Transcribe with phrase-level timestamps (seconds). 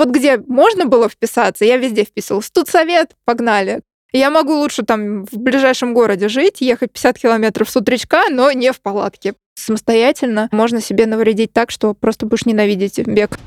[0.00, 2.50] Вот где можно было вписаться, я везде вписывалась.
[2.50, 3.82] Тут совет, погнали.
[4.12, 8.72] Я могу лучше там в ближайшем городе жить, ехать 50 километров с утречка, но не
[8.72, 9.34] в палатке.
[9.56, 13.38] Самостоятельно можно себе навредить так, что просто будешь ненавидеть бег.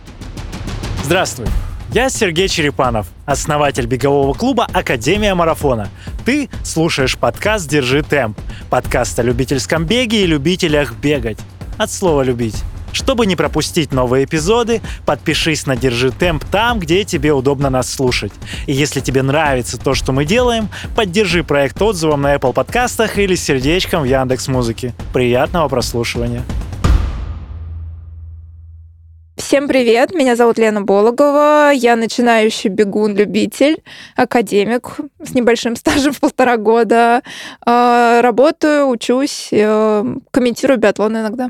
[1.04, 1.47] Здравствуй.
[1.92, 5.90] Я Сергей Черепанов, основатель бегового клуба «Академия марафона».
[6.24, 8.38] Ты слушаешь подкаст «Держи темп»,
[8.70, 11.40] подкаст о любительском беге и любителях бегать.
[11.79, 12.63] От слова «любить».
[12.94, 18.31] Чтобы не пропустить новые эпизоды, подпишись на «Держи темп» там, где тебе удобно нас слушать.
[18.67, 23.34] И если тебе нравится то, что мы делаем, поддержи проект отзывом на Apple подкастах или
[23.34, 24.93] сердечком в Яндекс Музыке.
[25.11, 26.43] Приятного прослушивания!
[29.35, 33.84] Всем привет, меня зовут Лена Бологова, я начинающий бегун-любитель,
[34.15, 37.23] академик с небольшим стажем в полтора года.
[37.65, 41.49] А, работаю, учусь, э, комментирую биатлон иногда.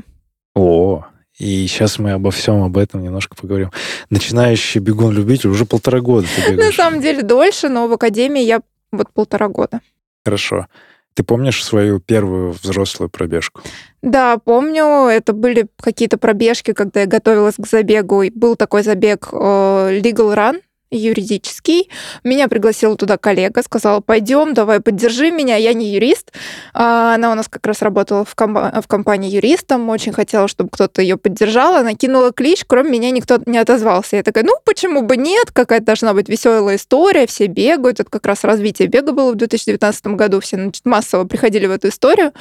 [0.54, 1.04] О,
[1.38, 3.70] и сейчас мы обо всем об этом немножко поговорим.
[4.10, 6.26] Начинающий бегун-любитель уже полтора года.
[6.50, 8.60] На самом деле дольше, но в академии я
[8.92, 9.80] вот полтора года.
[10.24, 10.66] Хорошо.
[11.14, 13.62] Ты помнишь свою первую взрослую пробежку?
[14.02, 15.06] Да, помню.
[15.06, 18.24] Это были какие-то пробежки, когда я готовилась к забегу.
[18.34, 20.60] Был такой забег э, Legal Run
[20.96, 21.90] юридический.
[22.22, 26.32] Меня пригласила туда коллега, сказала, пойдем, давай, поддержи меня, я не юрист.
[26.72, 30.70] А, она у нас как раз работала в, ком- в компании юристом, очень хотела, чтобы
[30.70, 31.74] кто-то ее поддержал.
[31.76, 34.16] Она кинула клич, кроме меня никто не отозвался.
[34.16, 38.00] Я такая, ну, почему бы нет, какая-то должна быть веселая история, все бегают.
[38.00, 41.88] Это как раз развитие бега было в 2019 году, все значит, массово приходили в эту
[41.88, 42.32] историю.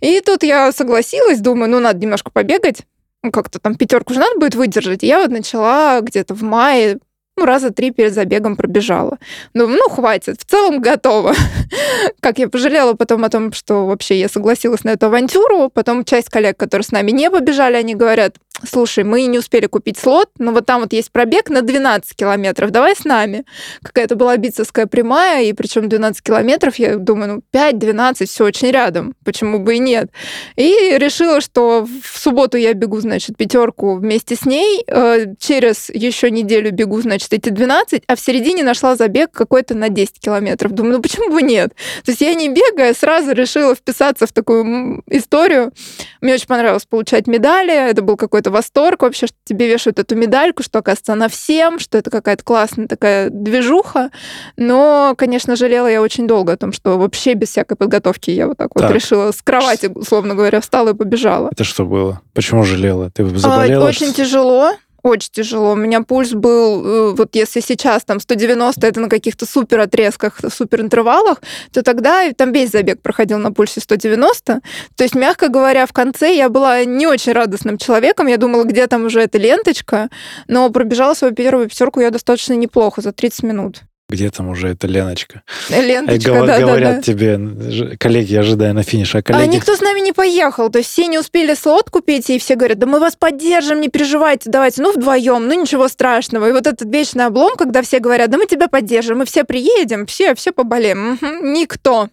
[0.00, 2.82] И тут я согласилась, думаю, ну, надо немножко побегать,
[3.30, 5.02] как-то там пятерку же надо будет выдержать.
[5.02, 6.98] Я вот начала где-то в мае
[7.36, 9.18] ну, раза три перед забегом пробежала.
[9.54, 11.34] Ну, ну, хватит, в целом готова.
[12.20, 15.70] как я пожалела потом о том, что вообще я согласилась на эту авантюру.
[15.70, 19.98] Потом часть коллег, которые с нами не побежали, они говорят, слушай, мы не успели купить
[19.98, 23.44] слот, но вот там вот есть пробег на 12 километров, давай с нами.
[23.82, 29.14] Какая-то была бицевская прямая, и причем 12 километров, я думаю, ну, 5-12, все очень рядом,
[29.24, 30.10] почему бы и нет.
[30.56, 36.30] И решила, что в субботу я бегу, значит, пятерку вместе с ней, э, через еще
[36.30, 40.72] неделю бегу, значит, эти 12, а в середине нашла забег какой-то на 10 километров.
[40.72, 41.74] Думаю, ну почему бы нет?
[42.04, 45.72] То есть я не бегая, сразу решила вписаться в такую историю.
[46.20, 50.62] Мне очень понравилось получать медали, это был какой-то восторг вообще, что тебе вешают эту медальку,
[50.62, 54.10] что, оказывается, она всем, что это какая-то классная такая движуха.
[54.56, 58.58] Но, конечно, жалела я очень долго о том, что вообще без всякой подготовки я вот
[58.58, 58.82] так, так.
[58.82, 61.48] вот решила с кровати, условно говоря, встала и побежала.
[61.50, 62.20] Это что было?
[62.34, 63.10] Почему жалела?
[63.10, 63.86] Ты заболела?
[63.86, 65.72] А, очень тяжело очень тяжело.
[65.72, 70.40] У меня пульс был, э, вот если сейчас там 190, это на каких-то супер отрезках,
[70.52, 71.42] супер интервалах,
[71.72, 74.60] то тогда там весь забег проходил на пульсе 190.
[74.96, 78.26] То есть, мягко говоря, в конце я была не очень радостным человеком.
[78.26, 80.08] Я думала, где там уже эта ленточка,
[80.48, 84.86] но пробежала свою первую пятерку я достаточно неплохо за 30 минут где там уже эта
[84.86, 85.42] Леночка.
[85.70, 87.02] Ленточка, Гов- да, Говорят да, да.
[87.02, 89.42] тебе, коллеги, ожидая на финише, а коллеги...
[89.42, 92.54] А никто с нами не поехал, то есть все не успели слот купить, и все
[92.54, 96.48] говорят, да мы вас поддержим, не переживайте, давайте, ну вдвоем, ну ничего страшного.
[96.48, 100.06] И вот этот вечный облом, когда все говорят, да мы тебя поддержим, мы все приедем,
[100.06, 101.14] все, все поболеем.
[101.14, 101.46] Угу.
[101.46, 102.08] Никто.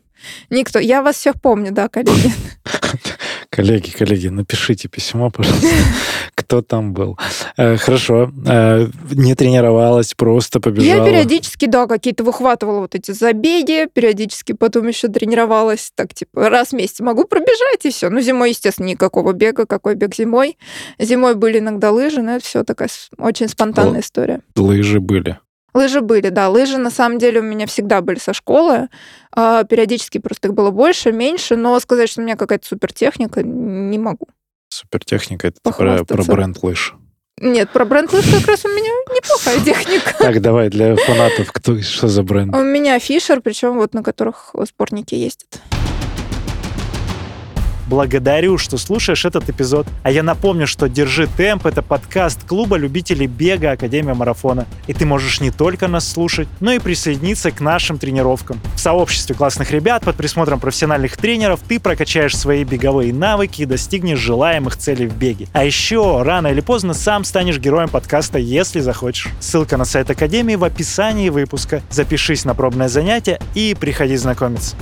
[0.50, 0.80] Никто.
[0.80, 2.34] Я вас всех помню, да, коллеги.
[3.60, 5.68] Коллеги, коллеги, напишите письмо, пожалуйста,
[6.34, 7.18] кто там был.
[7.58, 8.32] Э, хорошо.
[8.48, 11.06] Э, не тренировалась, просто побежала.
[11.06, 16.70] Я периодически, да, какие-то выхватывала вот эти забеги, периодически потом еще тренировалась, так, типа, раз
[16.70, 18.10] в месяц могу пробежать, и все.
[18.10, 19.66] Ну, зимой, естественно, никакого бега.
[19.66, 20.58] Какой бег зимой?
[20.98, 24.40] Зимой были иногда лыжи, но это все такая очень спонтанная история.
[24.56, 25.38] Лыжи были.
[25.74, 26.50] Лыжи были, да.
[26.50, 28.90] Лыжи, на самом деле, у меня всегда были со школы.
[29.32, 33.98] А, периодически просто их было больше, меньше, но сказать, что у меня какая-то супертехника, не
[33.98, 34.28] могу.
[34.70, 36.96] Супертехника— это про, про бренд лыж.
[37.42, 40.14] Нет, про бренд лыж как раз у меня неплохая техника.
[40.20, 42.54] Так, давай, для фанатов, кто, что за бренд?
[42.54, 45.62] У меня Фишер, причем вот на которых спортники ездят.
[47.90, 49.88] Благодарю, что слушаешь этот эпизод.
[50.04, 54.68] А я напомню, что «Держи темп»— это подкаст клуба любителей бега Академия Марафона.
[54.86, 58.62] И ты можешь не только нас слушать, но и присоединиться к нашим тренировкам.
[58.76, 64.20] В сообществе классных ребят под присмотром профессиональных тренеров ты прокачаешь свои беговые навыки и достигнешь
[64.20, 65.48] желаемых целей в беге.
[65.54, 69.30] А еще рано или поздно сам станешь героем подкаста, если захочешь.
[69.40, 71.82] Ссылка на сайт Академии в описании выпуска.
[71.90, 74.76] Запишись на пробное занятие и приходи знакомиться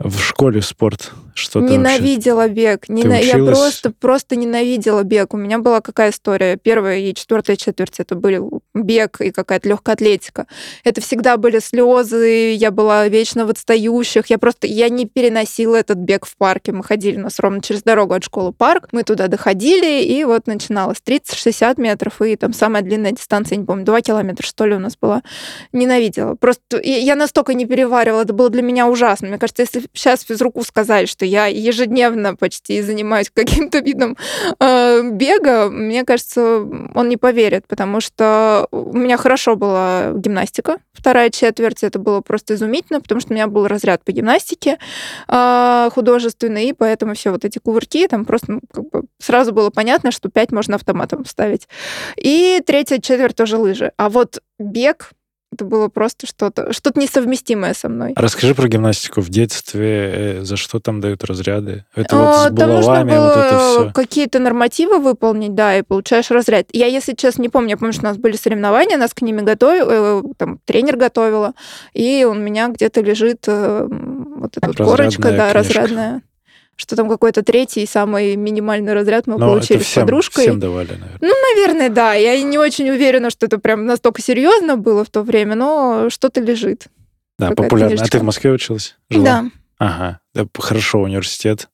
[0.00, 2.86] в школе спорт Что Ненавидела бег.
[2.86, 5.34] Ты Нена- Я просто, просто ненавидела бег.
[5.34, 6.56] У меня была какая история?
[6.56, 8.40] Первая и четвертая четверть это были
[8.74, 10.46] бег и какая-то легкая атлетика.
[10.84, 14.26] Это всегда были слезы, я была вечно в отстающих.
[14.26, 16.72] Я просто, я не переносила этот бег в парке.
[16.72, 18.88] Мы ходили у нас ровно через дорогу от школы парк.
[18.92, 23.84] Мы туда доходили, и вот начиналось 30-60 метров, и там самая длинная дистанция, не помню,
[23.84, 25.22] 2 километра, что ли, у нас была.
[25.72, 26.34] Ненавидела.
[26.34, 29.28] Просто я настолько не переваривала, это было для меня ужасно.
[29.28, 34.16] Мне кажется, если сейчас физруку сказать, что я ежедневно почти занимаюсь каким-то видом
[34.58, 40.78] э, бега, мне кажется, он не поверит, потому что у меня хорошо была гимнастика.
[40.92, 44.78] Вторая четверть это было просто изумительно, потому что у меня был разряд по гимнастике
[45.28, 49.70] э, художественный, и поэтому все вот эти кувырки, там просто ну, как бы сразу было
[49.70, 51.68] понятно, что 5 можно автоматом ставить.
[52.16, 53.92] И третья четверть тоже лыжи.
[53.96, 55.10] А вот бег
[55.52, 58.12] это было просто что-то, что-то несовместимое со мной.
[58.16, 61.84] Расскажи про гимнастику в детстве, э, за что там дают разряды.
[61.94, 63.92] Это А, вот с Там нужно булавами, вот это все.
[63.92, 66.66] какие-то нормативы выполнить, да, и получаешь разряд.
[66.72, 69.40] Я, если честно, не помню, я помню, что у нас были соревнования, нас к ними
[69.42, 71.54] готовил, э, там тренер готовила,
[71.94, 75.52] и у меня где-то лежит э, вот эта вот корочка, да, книжка.
[75.54, 76.22] разрядная,
[76.80, 80.44] что там какой-то третий, самый минимальный разряд мы Но получили это с всем, подружкой.
[80.44, 81.30] всем давали, наверное.
[81.54, 82.14] Наверное, да.
[82.14, 86.40] Я не очень уверена, что это прям настолько серьезно было в то время, но что-то
[86.40, 86.86] лежит.
[87.38, 87.86] Да, популярно.
[87.86, 88.10] А книжечка.
[88.10, 88.96] ты в Москве училась?
[89.10, 89.24] Жила?
[89.24, 89.44] Да.
[89.78, 90.20] Ага.
[90.34, 91.68] Да, хорошо, университет.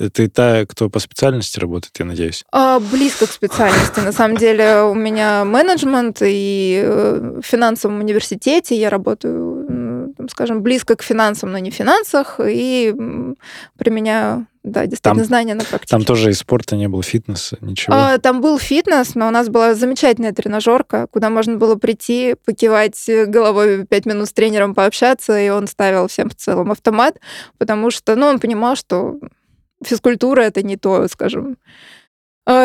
[0.00, 2.44] Э, Ты та, кто по специальности работает, я надеюсь.
[2.50, 4.00] А, близко к специальности.
[4.00, 8.74] На самом деле у меня менеджмент и э, в финансовом университете.
[8.76, 9.66] Я работаю,
[10.28, 12.40] скажем, близко к финансам, но не финансах.
[12.44, 12.94] И
[13.78, 15.90] применяю, да, действительно, Там- знания на практике.
[15.90, 17.94] Там тоже и спорта не было, фитнеса, ничего.
[17.96, 23.02] А, Там был фитнес, но у нас была замечательная тренажерка, куда можно было прийти, покивать
[23.28, 27.16] головой пять минут с тренером пообщаться, и он ставил всем в целом автомат,
[27.58, 29.16] потому что, ну, он понимал, что
[29.84, 31.56] физкультура это не то, скажем,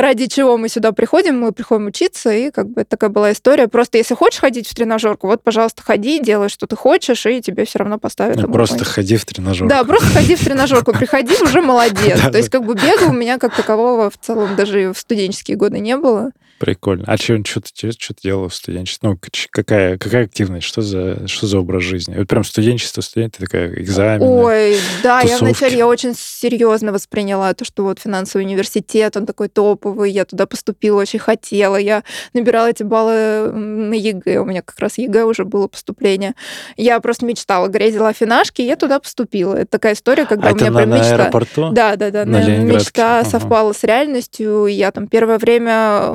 [0.01, 3.67] ради чего мы сюда приходим, мы приходим учиться, и как бы такая была история.
[3.67, 7.65] Просто если хочешь ходить в тренажерку, вот, пожалуйста, ходи, делай, что ты хочешь, и тебе
[7.65, 8.37] все равно поставят.
[8.37, 9.67] Ну, просто какой-нибудь- ходи в тренажер.
[9.67, 12.19] да, просто ходи в тренажерку, приходи, уже молодец.
[12.21, 15.79] То есть, как бы бега у меня как такового в целом даже в студенческие годы
[15.79, 16.31] не было.
[16.57, 17.03] Прикольно.
[17.07, 19.09] А что, что ты, что ты делала в студенчестве?
[19.09, 19.19] Ну,
[19.51, 20.65] какая, какая активность?
[20.65, 22.15] Что за, что за образ жизни?
[22.17, 24.25] Вот прям студенчество, студент, ты такая, экзамены.
[24.25, 25.43] Ой, да, я тусовки.
[25.43, 30.45] вначале я очень серьезно восприняла то, что вот финансовый университет, он такой топовый, я туда
[30.45, 32.03] поступила, очень хотела, я
[32.33, 36.35] набирала эти баллы на ЕГЭ, у меня как раз ЕГЭ уже было поступление.
[36.77, 39.55] Я просто мечтала, грезила о финашке, и я туда поступила.
[39.55, 41.15] Это такая история, когда а у меня на, прям на мечта.
[41.15, 41.69] аэропорту?
[41.71, 42.25] Да, да, да.
[42.25, 42.45] На.
[42.59, 43.29] Мечта Ага.
[43.29, 44.67] совпала с реальностью.
[44.67, 46.13] и Я там первое время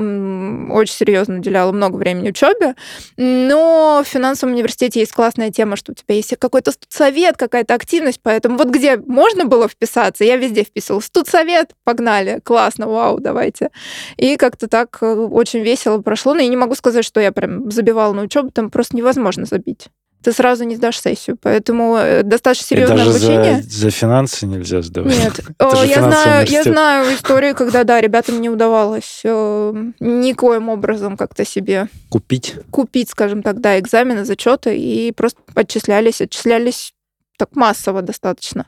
[0.70, 2.74] очень серьезно уделяла много времени учебе.
[3.16, 8.20] Но в финансовом университете есть классная тема, что у тебя есть какой-то студсовет, какая-то активность.
[8.22, 11.00] Поэтому вот где можно было вписаться, я везде вписывала.
[11.00, 13.70] Студсовет, погнали, классно, вау, давайте.
[14.16, 16.34] И как-то так э, очень весело прошло.
[16.34, 19.88] Но я не могу сказать, что я прям забивала на учебу, там просто невозможно забить.
[20.22, 21.38] Ты сразу не сдашь сессию.
[21.40, 23.62] Поэтому э, достаточно серьезное даже обучение.
[23.62, 25.16] за, за финансы нельзя сдавать.
[25.16, 31.44] Нет, я знаю, я знаю истории, когда да, ребятам не удавалось э, никоим образом как-то
[31.44, 32.54] себе Купить?
[32.70, 36.92] купить, скажем так, да, экзамены, зачеты и просто отчислялись, отчислялись
[37.38, 38.66] так массово достаточно.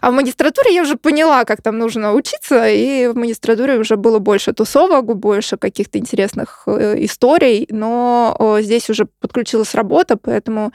[0.00, 4.18] А в магистратуре я уже поняла, как там нужно учиться, и в магистратуре уже было
[4.18, 10.72] больше тусовок, больше каких-то интересных э, историй, но о, здесь уже подключилась работа, поэтому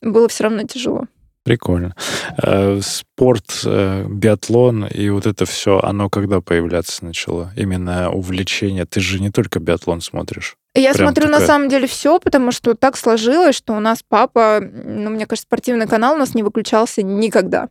[0.00, 1.06] было все равно тяжело.
[1.44, 1.96] Прикольно.
[2.40, 7.52] Э, Спорт, э, биатлон и вот это все, оно когда появляться начало?
[7.56, 8.86] Именно увлечение.
[8.86, 10.56] Ты же не только биатлон смотришь.
[10.74, 14.02] Я Прям смотрю на такая- самом деле все, потому что так сложилось, что у нас
[14.08, 17.68] папа, ну, мне кажется, спортивный канал у нас не выключался никогда.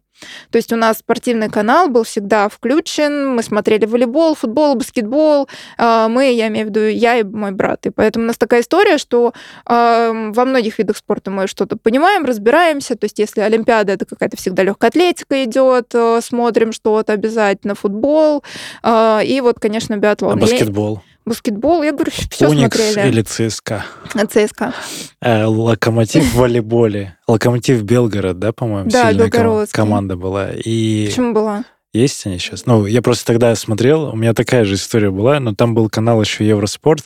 [0.52, 5.50] То есть у нас спортивный канал был всегда включен, мы смотрели волейбол, футбол, баскетбол,
[5.80, 7.88] а, мы, я имею в виду, я и мой брат.
[7.88, 9.34] И поэтому у нас такая история, что
[9.66, 12.96] во многих видах спорта мы что-то понимаем, разбираемся.
[12.96, 18.44] То есть если Олимпиада, это какая-то всегда легкая атлетика идет, э, смотрим что-то обязательно, футбол,
[18.84, 20.34] а, и вот, конечно, биатлон.
[20.34, 21.02] А Я- баскетбол?
[21.26, 23.08] Баскетбол, я говорю, все Уникс смотрели.
[23.10, 23.86] или ЦСКА?
[24.30, 24.74] ЦСКА.
[25.22, 27.18] Э, Локомотив в волейболе.
[27.28, 30.50] Локомотив Белгород, да, по-моему, Да, сильная ком- команда была.
[30.54, 31.64] И Почему была?
[31.94, 32.66] Есть они сейчас?
[32.66, 36.22] Ну, я просто тогда смотрел, у меня такая же история была, но там был канал
[36.22, 37.04] еще Евроспорт,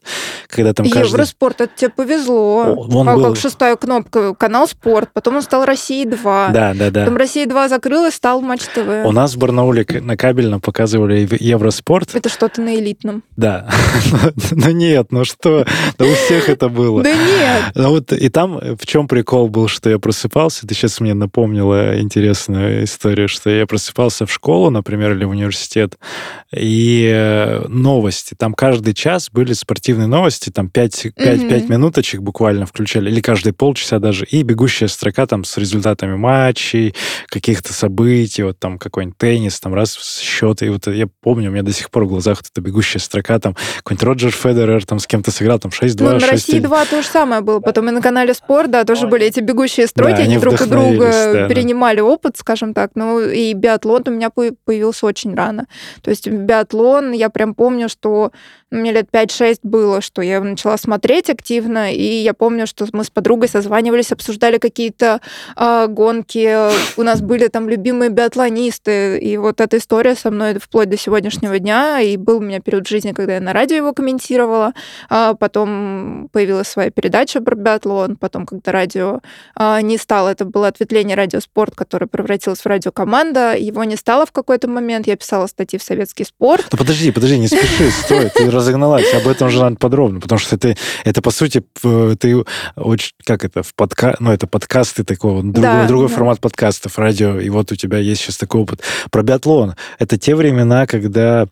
[0.47, 1.07] когда там каждый...
[1.07, 2.85] Евроспорт, это тебе повезло.
[2.93, 6.51] Он а был- как шестая кнопка, канал Спорт, потом он стал Россия-2.
[6.51, 6.99] Да, да, да.
[6.99, 9.05] Потом Россия-2 закрылась, стал Матч ТВ.
[9.05, 12.13] У нас в Барнауле на кабельном показывали Ев- Евроспорт.
[12.13, 13.23] Это что-то на элитном.
[13.35, 13.67] Да.
[14.51, 15.65] Ну нет, ну что?
[15.97, 17.03] Да у всех это было.
[17.03, 17.63] Да нет.
[17.75, 21.13] Ну вот и там э, в чем прикол был, что я просыпался, ты сейчас мне
[21.13, 25.97] напомнила интересную историю, что я просыпался в школу, например, или в университет,
[26.55, 31.49] и э, новости, там каждый час были спортивные новости, там 5, 5, Мгм.
[31.49, 36.93] 5 минуточек буквально включали, или каждые полчаса даже, и бегущая строка там с результатами матчей,
[37.27, 41.63] каких-то событий, вот там какой-нибудь теннис, там раз счет, и вот я помню, у меня
[41.63, 45.07] до сих пор в глазах вот эта бегущая строка, там какой-нибудь Роджер Федерер там с
[45.07, 46.29] кем-то сыграл, там 6-2, Ну, на 6-1.
[46.31, 47.59] России 2 то же самое было.
[47.59, 50.55] Потом и на канале Спорт, да, тоже были эти бегущие стройки, Да, они они друг
[50.55, 51.47] вдохновились, друга да, да.
[51.47, 52.91] перенимали опыт, скажем так.
[52.95, 54.29] Ну, и биатлон у меня
[54.65, 55.67] появился очень рано.
[56.01, 58.31] То есть биатлон, я прям помню, что
[58.75, 63.09] мне лет 5-6 было, что я начала смотреть активно, и я помню, что мы с
[63.09, 65.21] подругой созванивались, обсуждали какие-то
[65.55, 66.55] а, гонки,
[66.99, 71.57] у нас были там любимые биатлонисты, и вот эта история со мной вплоть до сегодняшнего
[71.59, 74.73] дня, и был у меня период жизни, когда я на радио его комментировала,
[75.09, 79.21] а потом появилась своя передача про биатлон, потом, когда радио
[79.55, 84.31] а, не стало, это было ответвление радиоспорт, которое превратилось в радиокоманда, его не стало в
[84.31, 88.49] какой-то момент, я писала статьи в советский спорт, Ну подожди, подожди, не спеши, стой, ты
[88.65, 89.13] разогналась.
[89.13, 92.43] Об этом же надо подробно, потому что это, это по сути, ты
[92.75, 94.15] очень, как это, в подка...
[94.19, 96.15] ну, это подкасты такого, другой, Да, другой да.
[96.15, 98.81] формат подкастов, радио, и вот у тебя есть сейчас такой опыт.
[99.11, 99.75] Про биатлон.
[99.99, 101.47] Это те времена, когда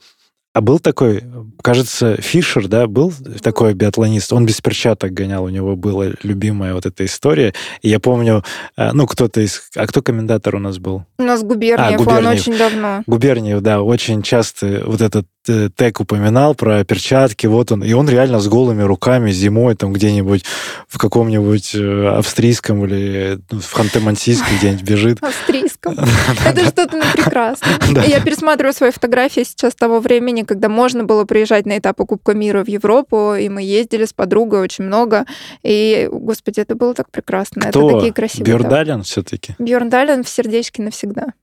[0.53, 1.23] а был такой,
[1.61, 4.31] кажется, Фишер, да, был такой биатлонист.
[4.33, 7.53] Он без перчаток гонял, у него была любимая вот эта история.
[7.81, 8.43] И я помню,
[8.77, 9.63] э, ну, кто-то из...
[9.75, 11.05] А кто комментатор у нас был?
[11.23, 12.41] у нас Губерниев, он Губерниев.
[12.41, 13.03] очень давно.
[13.07, 18.09] Губерниев, да, очень часто вот этот э, тег упоминал про перчатки, вот он, и он
[18.09, 20.43] реально с голыми руками зимой там где-нибудь
[20.87, 25.17] в каком-нибудь э, австрийском или ну, в Ханты-Мансийске где-нибудь бежит.
[25.23, 25.97] австрийском.
[26.45, 27.73] Это что-то прекрасное.
[27.93, 28.03] Да.
[28.03, 32.63] Я пересматриваю свои фотографии сейчас того времени, когда можно было приезжать на этапы Кубка мира
[32.63, 35.25] в Европу, и мы ездили с подругой очень много.
[35.63, 37.61] И, господи, это было так прекрасно.
[37.61, 37.91] Это Кто?
[37.91, 38.57] такие красивые.
[38.57, 39.55] Бёрдален все-таки?
[39.59, 41.33] Бьорн Дален в сердечке навсегда.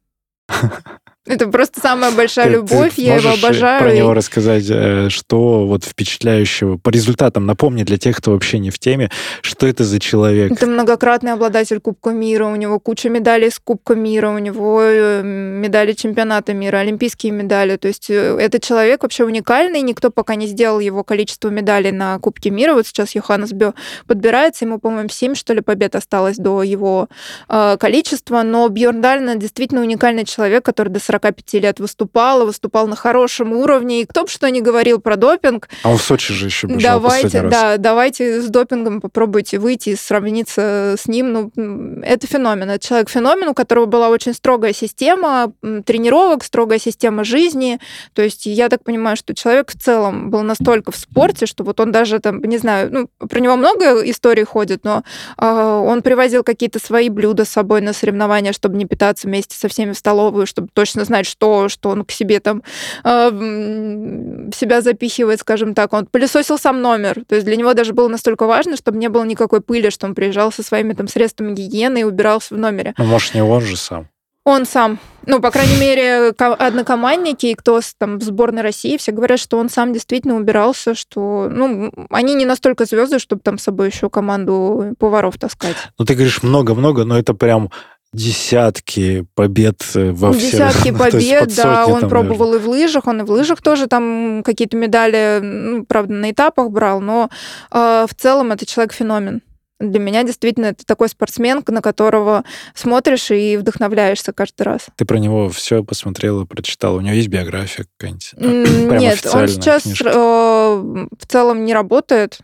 [1.26, 3.78] Это просто самая большая Ты- любовь, ты я его э, обожаю.
[3.82, 7.44] про него рассказать, э, что вот впечатляющего по результатам.
[7.44, 9.10] Напомни для тех, кто вообще не в теме,
[9.42, 10.50] что это за человек.
[10.50, 15.20] Это многократный обладатель Кубка мира, у него куча медалей с Кубка мира, у него э,
[15.22, 17.76] медали чемпионата мира, олимпийские медали.
[17.76, 22.18] То есть э, этот человек вообще уникальный, никто пока не сделал его количество медалей на
[22.18, 22.72] Кубке мира.
[22.72, 23.74] Вот сейчас Йоханнес Бё
[24.06, 27.08] подбирается, ему, по-моему, 7, что ли, побед осталось до его
[27.50, 32.86] э, количества, но Бьорн Дальна действительно уникальный человек, который до 45 лет выступал, и выступал
[32.86, 36.32] на хорошем уровне, и кто бы что ни говорил про допинг, А он в Сочи
[36.32, 41.32] же еще бежал Давайте, да, давайте с допингом попробуйте выйти и сравниться с ним.
[41.32, 42.70] Ну, это феномен.
[42.70, 45.52] Это человек-феномен, у которого была очень строгая система
[45.84, 47.80] тренировок, строгая система жизни.
[48.12, 51.80] То есть я так понимаю, что человек в целом был настолько в спорте, что вот
[51.80, 55.02] он даже там, не знаю, ну, про него много историй ходит, но
[55.36, 59.68] а, он привозил какие-то свои блюда с собой на соревнования, чтобы не питаться вместе со
[59.68, 62.62] всеми в столовую, чтобы точно знать, что, что он к себе там
[63.04, 65.92] м, себя запихивает, скажем так.
[65.92, 67.23] Он пылесосил сам номер.
[67.28, 70.14] То есть для него даже было настолько важно, чтобы не было никакой пыли, что он
[70.14, 72.95] приезжал со своими там средствами гигиены и убирался в номере.
[72.99, 74.09] Ну, может, не он же сам.
[74.45, 74.99] Он сам.
[75.26, 79.59] Ну, по крайней мере, ко- однокомандники и кто там в сборной России, все говорят, что
[79.59, 84.09] он сам действительно убирался, что, ну, они не настолько звезды, чтобы там с собой еще
[84.09, 85.76] команду поваров таскать.
[85.99, 87.71] Ну, ты говоришь много-много, но это прям
[88.12, 90.52] десятки побед э, во всех...
[90.52, 93.86] Десятки ну, побед, да, он там, пробовал и в лыжах, он и в лыжах тоже
[93.86, 97.30] там какие-то медали, ну, правда, на этапах брал, но
[97.70, 99.42] э, в целом это человек-феномен.
[99.78, 104.82] Для меня действительно это такой спортсмен, на которого смотришь и вдохновляешься каждый раз.
[104.96, 106.98] Ты про него все посмотрела, прочитала.
[106.98, 109.00] У него есть биография какая-нибудь?
[109.00, 112.40] Нет, он сейчас э, в целом не работает,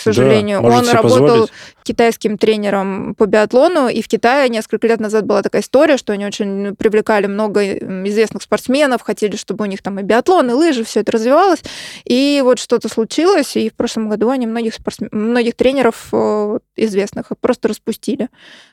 [0.00, 0.62] к сожалению.
[0.62, 1.52] может он работал позволить?
[1.82, 6.24] китайским тренером по биатлону, и в Китае несколько лет назад была такая история, что они
[6.24, 11.00] очень привлекали много известных спортсменов, хотели, чтобы у них там и биатлон, и лыжи, все
[11.00, 11.60] это развивалось.
[12.06, 15.10] И вот что-то случилось, и в прошлом году они многих, спортсмен...
[15.12, 18.28] многих тренеров э, известных просто распустили.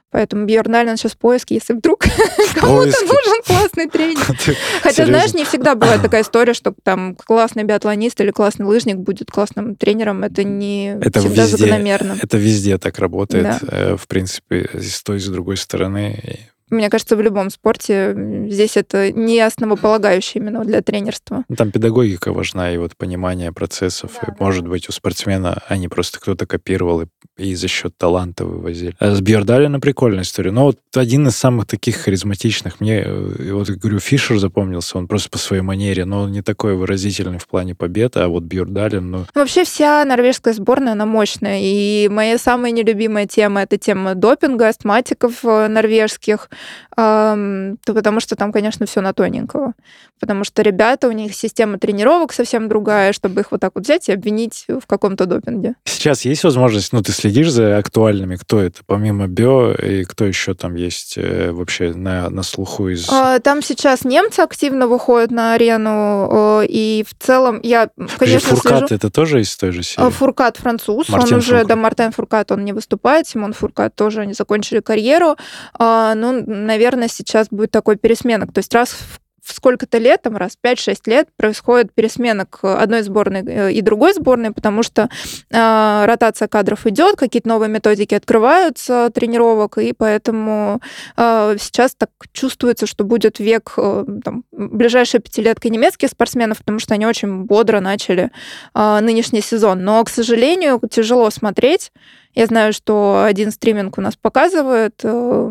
[0.10, 2.00] Поэтому Бьерн Аллен сейчас в поиске, если вдруг
[2.56, 4.26] кому-то нужен классный тренер.
[4.82, 9.30] Хотя, знаешь, не всегда бывает такая история, что там классный биатлонист или классный лыжник будет
[9.30, 10.24] классным тренером.
[10.24, 12.18] Это не Это всегда везде, закономерно.
[12.22, 13.60] это везде так работает, Да.
[13.68, 16.50] э, в принципе, с той, и с другой стороны.
[16.70, 18.16] Мне кажется, в любом спорте
[18.50, 21.46] здесь это не основополагающее именно для тренерства.
[21.48, 24.12] Ну, там педагогика важна, и вот понимание процессов.
[24.22, 24.46] Да, и, да.
[24.46, 27.08] может быть, у спортсмена они просто кто-то копировал и,
[27.38, 28.96] и за счет таланта вывозили.
[29.00, 30.52] А с Бьердалина прикольная история.
[30.52, 35.30] Но вот один из самых таких харизматичных мне, э, вот, говорю, Фишер запомнился, он просто
[35.30, 39.26] по своей манере, но он не такой выразительный в плане побед, а вот Бьердалин, ну,
[39.34, 41.60] Вообще вся норвежская сборная, она мощная.
[41.62, 46.50] И моя самая нелюбимая тема— это тема допинга, астматиков э, норвежских,
[46.96, 49.74] то потому что там, конечно, все на тоненького.
[50.20, 54.10] Потому что ребята, у них система тренировок совсем другая, чтобы их вот так вот взять
[54.10, 55.76] и обвинить в каком-то допинге.
[55.86, 60.56] Сейчас есть возможность, ну, ты следишь за актуальными, кто это, помимо Био, и кто еще
[60.56, 63.08] там есть э, вообще на, на слуху из...
[63.10, 68.96] А, Там сейчас немцы активно выходят на арену, и в целом я, конечно, Фуркат слежу...
[68.96, 70.10] это тоже из той же А, серии?
[70.10, 71.68] Фуркат француз, Мартин он уже, Фуркат.
[71.68, 75.36] да, Мартин Фуркат, он не выступает, Симон Фуркат тоже, они закончили карьеру.
[75.78, 78.54] А, Ну, наверное, сейчас будет такой пересменок.
[78.54, 83.44] То есть раз в в сколько-то лет, там раз 5-6 лет происходит пересменок одной сборной
[83.46, 85.10] э, и другой сборной, потому что
[85.50, 90.82] э, ротация кадров идет, какие-то новые методики открываются тренировок, и поэтому
[91.16, 96.94] э, сейчас так чувствуется, что будет век э, там, ближайшая пятилетка немецких спортсменов, потому что
[96.94, 98.32] они очень бодро начали
[98.76, 99.84] э, нынешний сезон.
[99.84, 101.92] Но, к сожалению, тяжело смотреть.
[102.36, 105.50] Я знаю, что один стриминг у нас показывает э,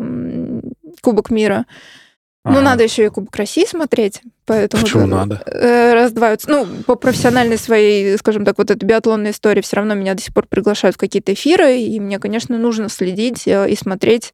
[1.01, 1.65] Кубок мира.
[2.45, 4.83] Ну, надо еще и Кубок России смотреть, поэтому...
[4.83, 5.41] Почему э, надо?
[5.45, 6.49] э, Раздваются.
[6.49, 10.33] Ну, по профессиональной своей, скажем так, вот этой биатлонной истории все равно меня до сих
[10.33, 14.33] пор приглашают в какие-то эфиры, и мне, конечно, нужно следить э, и смотреть.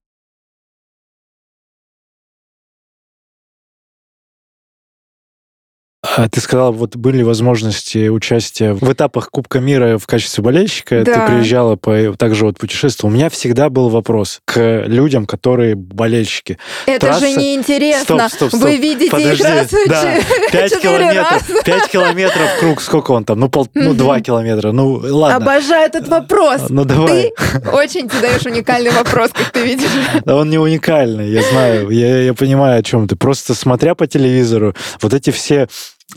[6.15, 11.03] А ты сказала, вот были возможности участия в этапах Кубка мира в качестве болельщика.
[11.03, 11.25] Да.
[11.27, 13.13] Ты приезжала по, также вот путешествовала.
[13.13, 16.57] У меня всегда был вопрос к людям, которые болельщики.
[16.85, 18.29] Это Трасса- же неинтересно.
[18.29, 18.61] Стоп, стоп, стоп.
[18.61, 20.01] Вы видите Подожди, их раз в да.
[20.19, 21.63] ч- 5 четыре километров, раза.
[21.63, 23.39] 5 километров круг, сколько он там?
[23.39, 23.97] Ну, пол, ну Мгм.
[23.97, 24.71] 2 километра.
[24.71, 25.37] Ну, ладно.
[25.37, 26.61] Обожаю этот вопрос.
[26.69, 27.31] Ну, давай.
[27.33, 29.89] Ты очень задаешь уникальный вопрос, как ты видишь.
[30.25, 33.15] Да он не уникальный, я знаю, я, я понимаю, о чем ты.
[33.15, 35.67] Просто смотря по телевизору, вот эти все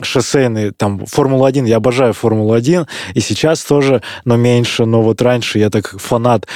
[0.01, 5.69] шоссейные, там, Формула-1, я обожаю Формулу-1, и сейчас тоже, но меньше, но вот раньше я
[5.69, 6.47] так фанат.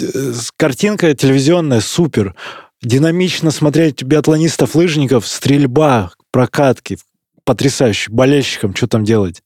[0.00, 2.34] Э, Картинка телевизионная супер,
[2.82, 6.98] динамично смотреть биатлонистов, лыжников, стрельба, прокатки,
[7.44, 8.10] потрясающе.
[8.10, 9.42] Болельщикам что там делать?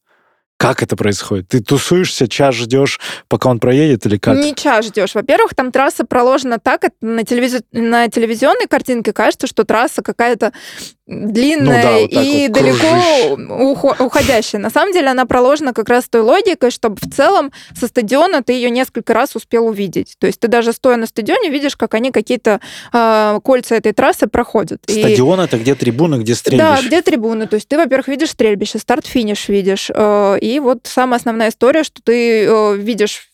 [0.60, 1.48] Как это происходит?
[1.48, 4.36] Ты тусуешься, час ждешь, пока он проедет, или как?
[4.36, 5.14] Не час ждешь.
[5.14, 10.52] Во-первых, там трасса проложена так, на, телевиз- на телевизионной картинке кажется, что трасса какая-то
[11.10, 13.36] длинная Ну да, вот и вот далеко
[13.72, 14.60] ухо- уходящая.
[14.62, 18.52] На самом деле она проложена как раз той логикой, чтобы в целом со стадиона ты
[18.52, 20.14] ее несколько раз успел увидеть.
[20.20, 22.60] То есть ты даже стоя на стадионе видишь, как они какие-то
[22.92, 24.80] э, кольца этой трассы проходят.
[24.86, 26.76] И- Стадион это где трибуны, где стрельбище?
[26.82, 27.46] Да, где трибуны.
[27.48, 29.90] То есть ты, во-первых, видишь стрельбище, старт-финиш видишь.
[29.92, 33.26] э, И вот самая основная история, что ты э, видишь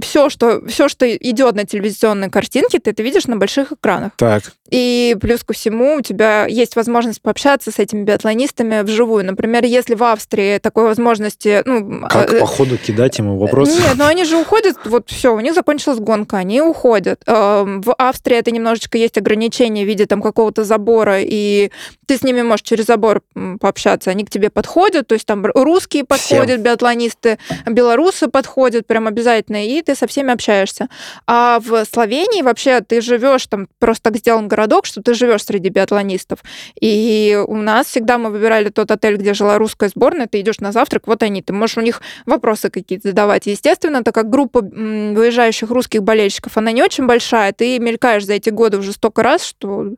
[0.00, 4.10] все, что, все, что идет на телевизионной картинке, ты это видишь на больших экранах.
[4.16, 9.24] Так, И плюс ко всему у тебя есть возможность пообщаться с этими биатлонистами вживую.
[9.24, 11.62] Например, если в Австрии такой возможности...
[11.64, 13.80] Ну, как э, по ходу кидать ему вопросы?
[13.80, 17.22] нет, но они же уходят, вот все, у них закончилась гонка, они уходят.
[17.26, 21.70] Эм, В Австрии это немножечко есть ограничения в виде там какого-то забора, и
[22.06, 23.22] ты с ними можешь через забор
[23.60, 24.10] пообщаться.
[24.10, 29.80] Они к тебе подходят, то есть там русские подходят, биатлонисты, белорусы подходят прям обязательно, и
[29.82, 30.88] ты со всеми общаешься.
[31.26, 35.68] А в Словении вообще ты живешь, там просто так сделан городок, что ты живешь среди
[35.68, 36.40] биатлонистов.
[36.80, 37.11] И
[37.46, 41.06] у нас всегда мы выбирали тот отель, где жила русская сборная, ты идешь на завтрак,
[41.06, 43.46] вот они, ты можешь у них вопросы какие-то задавать.
[43.46, 48.50] Естественно, так как группа выезжающих русских болельщиков, она не очень большая, ты мелькаешь за эти
[48.50, 49.94] годы уже столько раз, что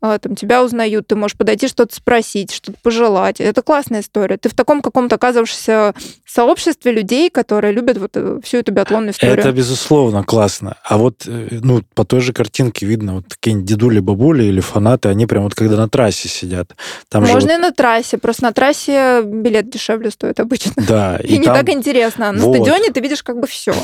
[0.00, 3.40] там тебя узнают, ты можешь подойти что-то спросить, что-то пожелать.
[3.40, 4.36] Это классная история.
[4.36, 5.94] Ты в таком каком-то оказываешься
[6.26, 9.38] сообществе людей, которые любят вот э, всю эту биатлонную историю.
[9.38, 10.76] Это, безусловно, классно.
[10.84, 15.08] А вот, э, ну, по той же картинке видно, вот какие-нибудь дедули, бабули или фанаты,
[15.08, 16.72] они прям вот когда на трассе сидят.
[17.08, 20.72] Там же Можно вот- и на трассе, просто на трассе билет дешевле стоит обычно.
[20.76, 22.28] да, И, не там- так интересно.
[22.28, 22.54] А На Вот.
[22.56, 23.74] стадионе ты видишь как бы все.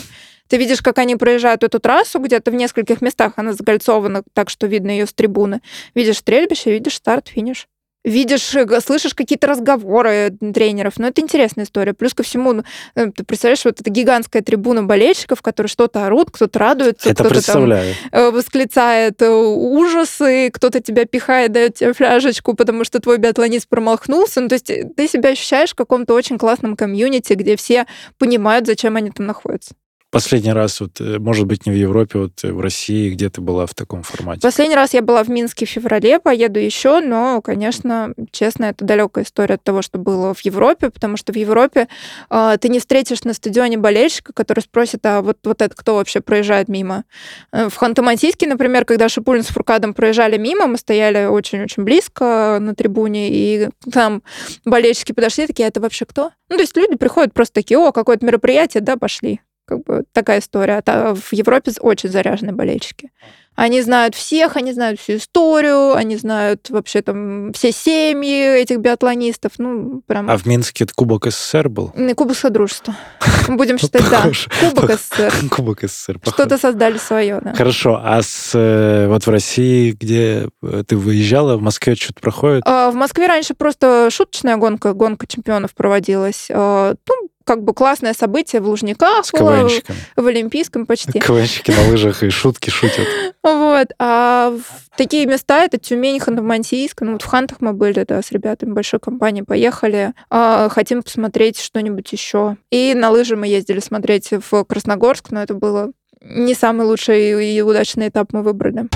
[0.49, 4.67] Ты видишь, как они проезжают эту трассу, где-то в нескольких местах она закольцована, так что
[4.67, 5.61] видно ее с трибуны.
[5.95, 7.67] Видишь стрельбище, видишь старт, финиш.
[8.05, 10.99] Видишь, э, слышишь какие-то разговоры тренеров.
[10.99, 11.95] Но это интересная история.
[11.95, 16.31] Плюс ко всему, ну, э, ты представляешь, вот эта гигантская трибуна болельщиков, которые что-то орут,
[16.31, 22.53] кто-то радуется, это кто-то там э, восклицает э, ужасы, кто-то тебя пихает, дает тебе фляжечку,
[22.53, 24.43] потому что твой биатлонист промахнулся.
[24.43, 27.87] Ну, то есть э, ты себя ощущаешь в каком-то очень классном комьюнити, где все
[28.19, 29.75] понимают, зачем они там находятся.
[30.15, 33.67] Последний раз, вот, э, может быть, не в Европе, вот в России, где ты была
[33.67, 34.41] в таком формате?
[34.41, 39.25] Последний раз я была в Минске в феврале, поеду еще, но, конечно, честно, это далекая
[39.25, 41.89] история от того, что было в Европе, потому что в Европе
[42.31, 46.21] э, ты не встретишь на стадионе болельщика, который спросит, а вот, вот это кто вообще
[46.21, 47.05] проезжает мимо?
[47.53, 53.31] В Ханты-Мансийске, например, когда Шипулин с Фуркадом проезжали мимо, мы стояли очень-очень близко на трибуне,
[53.31, 54.23] и там
[54.65, 56.31] болельщики подошли, такие, «А это вообще кто?
[56.49, 59.41] Ну, то есть люди приходят просто такие, о, какое-то мероприятие, да, пошли.
[59.67, 60.83] Как бы такая история.
[60.87, 63.11] А в Европе очень заряженные болельщики.
[63.57, 69.53] Они знают всех, они знают всю историю, они знают вообще там все семьи этих биатлонистов.
[69.59, 70.29] Ну, прям...
[70.29, 71.93] А в Минске это Кубок СССР был?
[72.17, 72.97] Кубок Содружества.
[73.49, 74.23] Будем считать, да.
[74.61, 75.33] Кубок СССР.
[75.51, 76.19] Кубок СССР.
[76.27, 77.55] Что-то создали свое, да.
[77.55, 78.01] Хорошо.
[78.03, 82.65] А с, э, вот в России, где э, ты выезжала, в Москве что-то проходит?
[82.67, 86.49] А, в Москве раньше просто шуточная гонка, гонка чемпионов проводилась.
[86.51, 89.27] А, ну, как бы классное событие в Лужниках.
[89.31, 89.99] КВНщиками.
[90.17, 91.21] В Олимпийском почти.
[91.21, 93.07] КВНщики на лыжах и шутки шутят.
[93.43, 93.89] Вот.
[93.99, 96.97] А в такие места это Тюмень, Ханты-Мансийск.
[97.01, 100.15] Ну, вот в Хантах мы были, да, с ребятами большой компании поехали.
[100.31, 102.57] А, хотим посмотреть что-нибудь еще.
[102.71, 107.61] И на лыжи мы ездили смотреть в Красногорск, но это было не самый лучший и
[107.61, 108.89] удачный этап мы выбрали.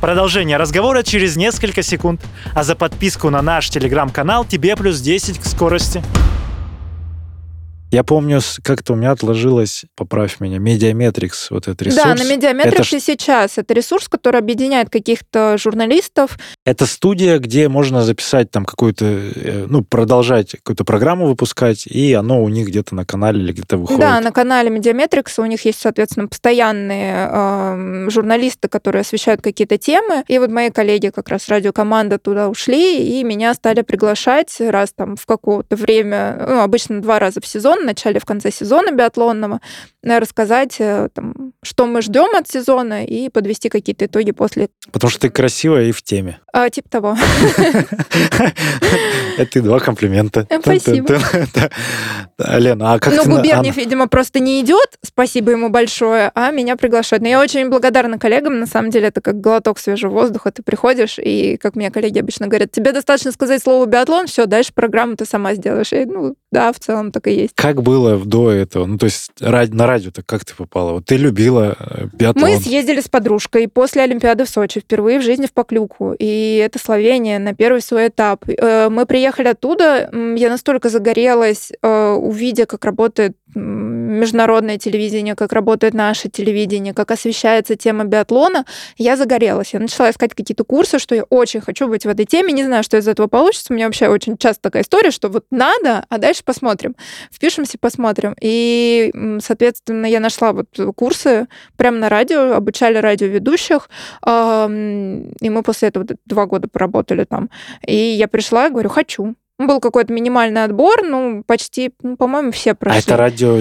[0.00, 2.20] Продолжение разговора через несколько секунд.
[2.54, 6.02] А за подписку на наш телеграм-канал тебе плюс 10 к скорости.
[7.92, 12.04] Я помню, как-то у меня отложилось, поправь меня, Медиаметрикс, вот этот ресурс.
[12.04, 13.06] Да, на Медиаметриксе это...
[13.06, 13.58] сейчас.
[13.58, 16.36] Это ресурс, который объединяет каких-то журналистов.
[16.64, 22.42] Это студия, где можно записать там какую-то, э, ну, продолжать какую-то программу выпускать, и оно
[22.42, 24.00] у них где-то на канале или где-то выходит.
[24.00, 30.24] Да, на канале Медиаметрикс у них есть, соответственно, постоянные э, журналисты, которые освещают какие-то темы.
[30.26, 35.14] И вот мои коллеги как раз радиокоманда туда ушли, и меня стали приглашать раз там
[35.16, 38.92] в какое-то время, ну, обычно два раза в сезон, сезон, в начале, в конце сезона
[38.92, 39.60] биатлонного,
[40.02, 44.68] э, рассказать, э, там, что мы ждем от сезона и подвести какие-то итоги после.
[44.92, 46.40] Потому что ты красивая и в теме.
[46.52, 47.16] А, типа того.
[49.38, 50.46] Это и два комплимента.
[50.48, 51.18] Э, спасибо.
[52.38, 57.22] Лена, а как Ну, Губерниев, видимо, просто не идет, спасибо ему большое, а меня приглашают.
[57.22, 60.50] Но я очень благодарна коллегам, на самом деле, это как глоток свежего воздуха.
[60.50, 64.72] Ты приходишь, и, как мне коллеги обычно говорят, тебе достаточно сказать слово биатлон, все, дальше
[64.74, 65.92] программу ты сама сделаешь.
[65.92, 67.54] И, ну, да, в целом так и есть.
[67.66, 68.86] Как было до этого?
[68.86, 70.92] Ну, то есть на радио-то как ты попала?
[70.92, 72.48] Вот ты любила э, биатлон.
[72.48, 76.14] Мы съездили с подружкой после Олимпиады в Сочи впервые в жизни в Поклюку.
[76.16, 78.44] И это Словения на первый свой этап.
[78.48, 83.36] Э, мы приехали оттуда, я настолько загорелась, э, увидя, как работает
[84.06, 88.64] международное телевидение, как работает наше телевидение, как освещается тема биатлона,
[88.96, 89.74] я загорелась.
[89.74, 92.82] Я начала искать какие-то курсы, что я очень хочу быть в этой теме, не знаю,
[92.82, 93.72] что из этого получится.
[93.72, 96.94] У меня вообще очень часто такая история, что вот надо, а дальше посмотрим.
[97.30, 98.34] Впишемся, посмотрим.
[98.40, 103.88] И, соответственно, я нашла вот курсы прямо на радио, обучали радиоведущих,
[104.26, 104.30] и
[105.50, 107.50] мы после этого два года поработали там.
[107.86, 109.34] И я пришла и говорю, хочу.
[109.58, 113.00] Был какой-то минимальный отбор, ну, почти, ну, по-моему, все прошли.
[113.00, 113.58] А это радио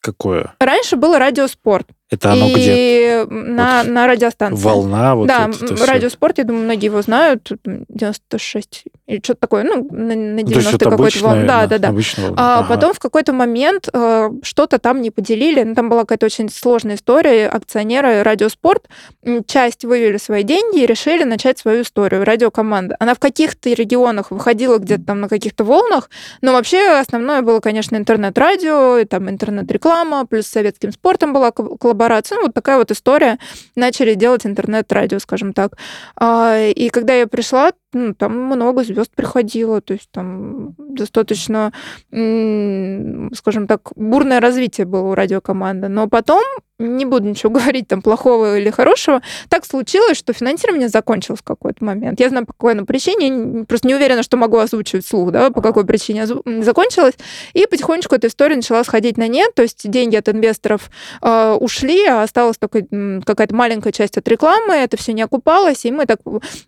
[0.00, 0.54] какое?
[0.60, 1.88] Раньше было радиоспорт.
[2.08, 3.26] Это оно и где?
[3.28, 4.62] На, вот на радиостанции.
[4.62, 9.88] Волна, вот Да, это радиоспорт, я думаю, многие его знают, 96 или что-то такое, ну,
[9.90, 11.46] на, на 90 ну, какой-то волн.
[11.48, 11.88] Да, да, да.
[11.90, 12.34] Волна.
[12.36, 12.68] А ага.
[12.68, 16.94] потом в какой-то момент э, что-то там не поделили, ну, там была какая-то очень сложная
[16.94, 18.84] история, акционеры радиоспорт
[19.48, 22.96] часть вывели свои деньги и решили начать свою историю, радиокоманда.
[23.00, 26.08] Она в каких-то регионах выходила где-то там на каких-то волнах,
[26.40, 32.36] но вообще основное было, конечно, интернет-радио, там интернет-реклама, плюс с советским спортом была коллаборация коллаборация.
[32.36, 33.38] Ну, вот такая вот история.
[33.74, 35.72] Начали делать интернет-радио, скажем так.
[36.16, 41.72] А, и когда я пришла, ну, там много звезд приходило, то есть там достаточно,
[42.10, 45.88] скажем так, бурное развитие было у радиокоманды.
[45.88, 46.42] Но потом,
[46.78, 51.84] не буду ничего говорить там плохого или хорошего, так случилось, что финансирование закончилось в какой-то
[51.84, 52.20] момент.
[52.20, 55.86] Я знаю, по какой причине, просто не уверена, что могу озвучивать вслух, да, по какой
[55.86, 57.14] причине закончилось.
[57.54, 60.90] И потихонечку эта история начала сходить на нет, то есть деньги от инвесторов
[61.22, 62.86] э, ушли, а осталась только
[63.24, 66.20] какая-то маленькая часть от рекламы, это все не окупалось, и мы так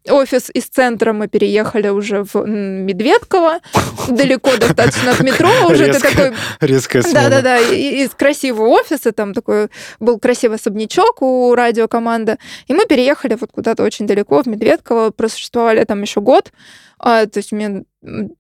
[0.08, 3.60] офис из центра мы переехали уже в Медведково,
[4.08, 6.32] далеко достаточно от метро, уже это такой...
[6.60, 9.68] Резкая Да-да-да, из красивого офиса, там такой
[10.00, 15.84] был красивый особнячок у радиокоманды, и мы переехали вот куда-то очень далеко, в Медведково, просуществовали
[15.84, 16.52] там еще год,
[16.98, 17.84] а, то есть мне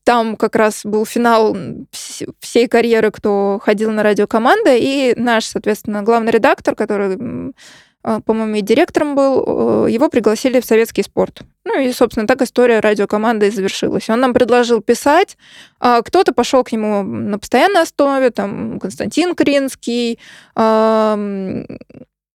[0.04, 1.56] там как раз был финал
[2.40, 7.52] всей карьеры, кто ходил на радиокоманды, и наш, соответственно, главный редактор, который
[8.02, 11.42] а, по-моему, и директором был, его пригласили в советский спорт.
[11.68, 14.08] Ну и, собственно, так история радиокоманды и завершилась.
[14.08, 15.36] Он нам предложил писать,
[15.80, 20.18] а кто-то пошел к нему на постоянной основе, там Константин Кринский,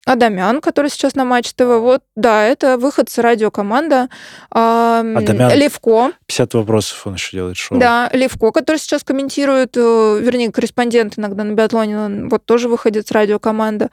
[0.10, 4.10] Адамян, который сейчас на Матч ТВ, вот, да, это выход с радиокоманда.
[4.50, 6.13] Адамян, Левко.
[6.26, 7.78] 50 вопросов он еще делает шоу.
[7.78, 13.08] Да, Левко, который сейчас комментирует, э, вернее, корреспондент иногда на биатлоне, он вот тоже выходит
[13.08, 13.91] с радиокоманда.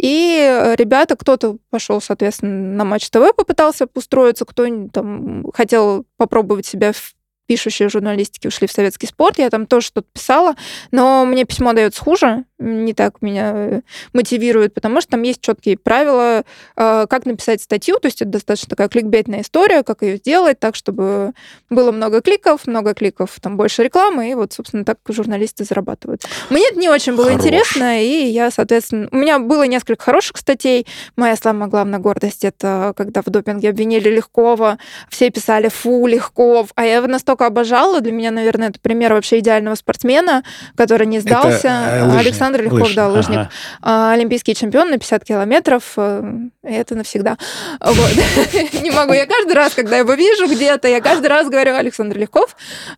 [0.00, 6.92] И ребята, кто-то пошел, соответственно, на Матч ТВ, попытался устроиться, кто там хотел попробовать себя
[6.92, 10.56] в пишущие журналистики ушли в советский спорт, я там тоже что-то писала,
[10.90, 13.80] но мне письмо дается хуже, не так меня э,
[14.12, 16.44] мотивирует, потому что там есть четкие правила,
[16.76, 20.74] э, как написать статью, то есть это достаточно такая кликбейтная история, как ее сделать так,
[20.74, 21.32] чтобы
[21.68, 26.22] было много кликов, много кликов, там больше рекламы, и вот, собственно, так журналисты зарабатывают.
[26.48, 27.40] Мне это не очень было Хорош.
[27.40, 30.86] интересно, и я, соответственно, у меня было несколько хороших статей.
[31.16, 34.78] Моя самая главная гордость это когда в допинге обвинили Легкова,
[35.10, 39.40] все писали «фу, Легков», а я его настолько обожала, для меня, наверное, это пример вообще
[39.40, 40.42] идеального спортсмена,
[40.74, 41.68] который не сдался.
[41.68, 42.96] Это, Александр Александр Легков, Лыжник.
[42.96, 43.38] да, лыжник.
[43.38, 43.50] Ага.
[43.82, 45.82] А, олимпийский чемпион на 50 километров.
[45.96, 46.22] Э,
[46.62, 47.36] это навсегда.
[47.80, 49.12] Не могу.
[49.12, 52.56] Я каждый раз, когда его вижу где-то, я каждый раз говорю, Александр Легков,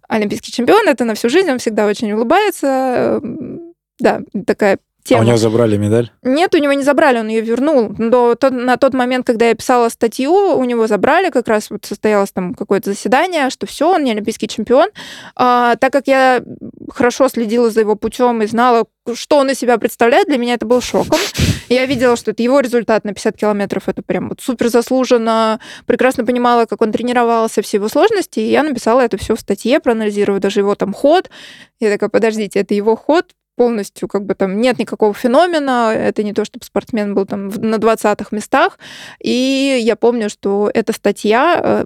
[0.09, 3.21] олимпийский чемпион, это на всю жизнь, он всегда очень улыбается.
[3.99, 5.21] Да, такая тема.
[5.21, 6.11] А у него забрали медаль?
[6.23, 7.89] Нет, у него не забрали, он ее вернул.
[7.89, 11.85] До, тот, на тот момент, когда я писала статью, у него забрали, как раз вот
[11.85, 14.91] состоялось там какое-то заседание, что все, он не олимпийский чемпион.
[15.35, 16.43] А, так как я
[16.93, 20.67] хорошо следила за его путем и знала, что он из себя представляет, для меня это
[20.67, 21.19] был шоком.
[21.69, 26.25] Я видела, что это его результат на 50 километров, это прям вот супер заслуженно, прекрасно
[26.25, 30.41] понимала, как он тренировался, все его сложности, и я написала это все в статье, проанализировав
[30.41, 31.31] даже его там ход.
[31.81, 36.33] Я такая, подождите, это его ход, полностью как бы там нет никакого феномена, это не
[36.33, 38.79] то, чтобы спортсмен был там на 20-х местах.
[39.21, 41.85] И я помню, что эта статья, э,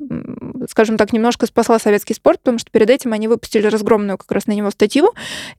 [0.71, 4.47] скажем так, немножко спасла советский спорт, потому что перед этим они выпустили разгромную как раз
[4.47, 5.13] на него статью.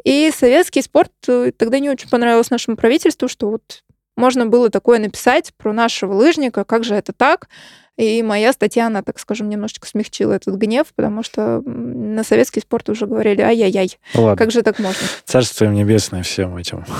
[0.03, 3.83] И советский спорт э, тогда не очень понравилось нашему правительству, что вот
[4.15, 7.49] можно было такое написать про нашего лыжника, как же это так?
[7.97, 12.89] И моя статья, она, так скажем, немножечко смягчила этот гнев, потому что на советский спорт
[12.89, 14.35] уже говорили, ай-яй-яй, Ладно.
[14.35, 15.07] как же так можно?
[15.25, 16.85] Царство им небесное всем этим.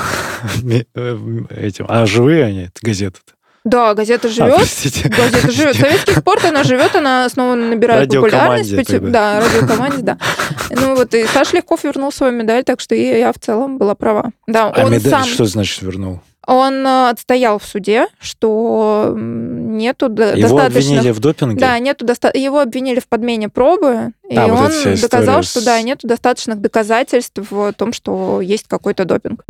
[0.95, 1.17] Э,
[1.49, 1.85] этим.
[1.87, 3.33] А живые они, газеты -то?
[3.63, 4.53] Да, газета живет.
[4.53, 5.75] А, газета живет.
[5.77, 8.75] Советский спорт, она живет, она снова набирает популярность.
[8.87, 9.09] Тогда.
[9.09, 10.17] Да, радиокоманде, да.
[10.69, 13.95] Ну вот и Саша Легков вернул свою медаль, так что и я в целом была
[13.95, 14.31] права.
[14.47, 15.23] Да, а он медаль сам...
[15.23, 16.19] что значит вернул?
[16.45, 20.65] Он э, отстоял в суде, что нету его достаточно...
[20.65, 21.59] обвинили в допинге?
[21.59, 22.31] Да, нету доста...
[22.33, 25.49] его обвинили в подмене пробы, и а, он вот доказал, с...
[25.49, 29.45] что да, нету достаточных доказательств в том, что есть какой-то допинг.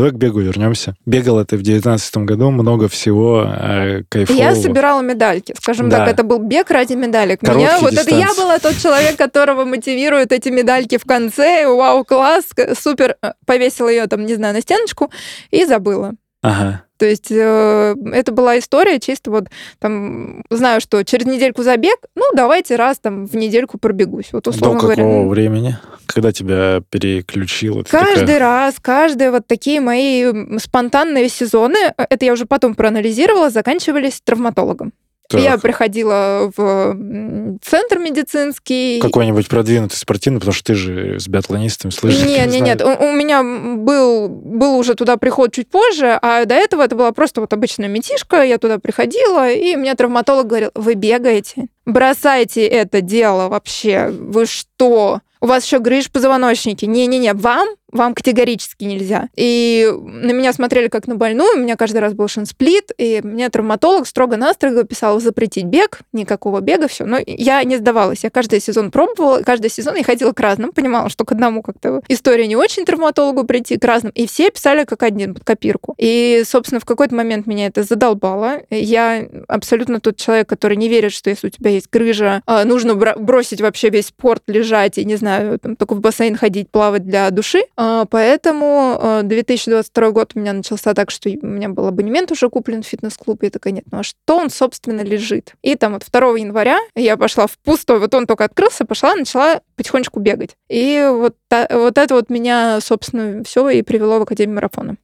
[0.00, 0.94] Давай к бегу вернемся.
[1.04, 4.42] Бегал ты в девятнадцатом году, много всего э, кайфового.
[4.42, 5.98] Я собирала медальки, скажем да.
[5.98, 7.40] так, это был бег ради медалек.
[7.40, 11.66] Короткие Меня, вот это я была тот человек, которого мотивируют эти медальки в конце.
[11.66, 12.46] Вау, класс,
[12.80, 13.16] супер.
[13.44, 15.10] Повесила ее там, не знаю, на стеночку
[15.50, 16.14] и забыла.
[16.40, 16.84] Ага.
[17.00, 19.44] То есть э, это была история чисто вот
[19.78, 24.34] там, знаю, что через недельку забег, ну, давайте раз там в недельку пробегусь.
[24.34, 25.30] Вот условно До какого говоря.
[25.30, 25.78] времени?
[26.04, 27.84] Когда тебя переключило?
[27.84, 28.38] Каждый такая...
[28.38, 30.26] раз, каждые вот такие мои
[30.58, 34.92] спонтанные сезоны, э, это я уже потом проанализировала, заканчивались травматологом.
[35.30, 35.40] Так.
[35.40, 36.96] Я приходила в
[37.62, 39.00] центр медицинский.
[39.00, 42.26] Какой-нибудь продвинутый спортивный, потому что ты же с биатлонистами слышишь.
[42.26, 42.82] Нет, нет, нет.
[42.82, 47.12] У, у меня был, был уже туда приход чуть позже, а до этого это была
[47.12, 48.42] просто вот обычная метишка.
[48.42, 51.68] Я туда приходила, и мне травматолог говорил, вы бегаете?
[51.86, 54.08] Бросайте это дело вообще.
[54.10, 55.20] Вы что?
[55.40, 56.84] У вас еще грыж позвоночники.
[56.84, 59.28] Не-не-не, вам вам категорически нельзя.
[59.36, 63.48] И на меня смотрели как на больную, у меня каждый раз был шинсплит, и мне
[63.48, 67.04] травматолог строго-настрого писал запретить бег, никакого бега, все.
[67.04, 71.08] Но я не сдавалась, я каждый сезон пробовала, каждый сезон я ходила к разным, понимала,
[71.08, 75.02] что к одному как-то история не очень травматологу прийти, к разным, и все писали как
[75.02, 75.94] один под копирку.
[75.98, 78.62] И, собственно, в какой-то момент меня это задолбало.
[78.70, 82.94] Я абсолютно тот человек, который не верит, что если у тебя есть грыжа, а, нужно
[82.94, 87.30] бросить вообще весь спорт, лежать и, не знаю, там, только в бассейн ходить, плавать для
[87.30, 87.62] души.
[87.82, 92.50] А, поэтому 2022 а, год у меня начался так, что у меня был абонемент уже
[92.50, 95.54] куплен в фитнес-клуб, я такая, нет, ну а что он, собственно, лежит?
[95.62, 99.62] И там вот 2 января я пошла в пустой, вот он только открылся, пошла, начала
[99.76, 100.56] потихонечку бегать.
[100.68, 101.36] И вот,
[101.70, 104.98] вот это вот меня, собственно, все и привело в Академию марафона.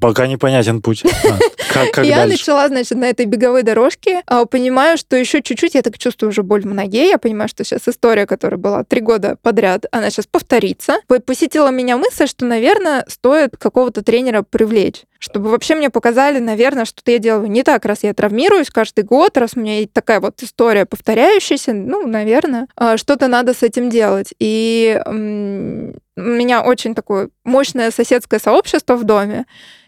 [0.00, 1.04] Пока непонятен путь.
[1.24, 1.38] А,
[1.72, 2.32] как, как я дальше?
[2.32, 4.22] начала, значит, на этой беговой дорожке.
[4.26, 7.08] А, понимаю, что еще чуть-чуть, я так чувствую уже боль в ноге.
[7.08, 10.98] Я понимаю, что сейчас история, которая была три года подряд, она сейчас повторится.
[11.24, 17.12] Посетила меня мысль, что, наверное, стоит какого-то тренера привлечь чтобы вообще мне показали, наверное, что-то
[17.12, 20.84] я делаю не так, раз я травмируюсь каждый год, раз у меня такая вот история
[20.84, 24.34] повторяющаяся, ну, наверное, а, что-то надо с этим делать.
[24.40, 29.46] И у меня очень такое мощное соседское сообщество в доме,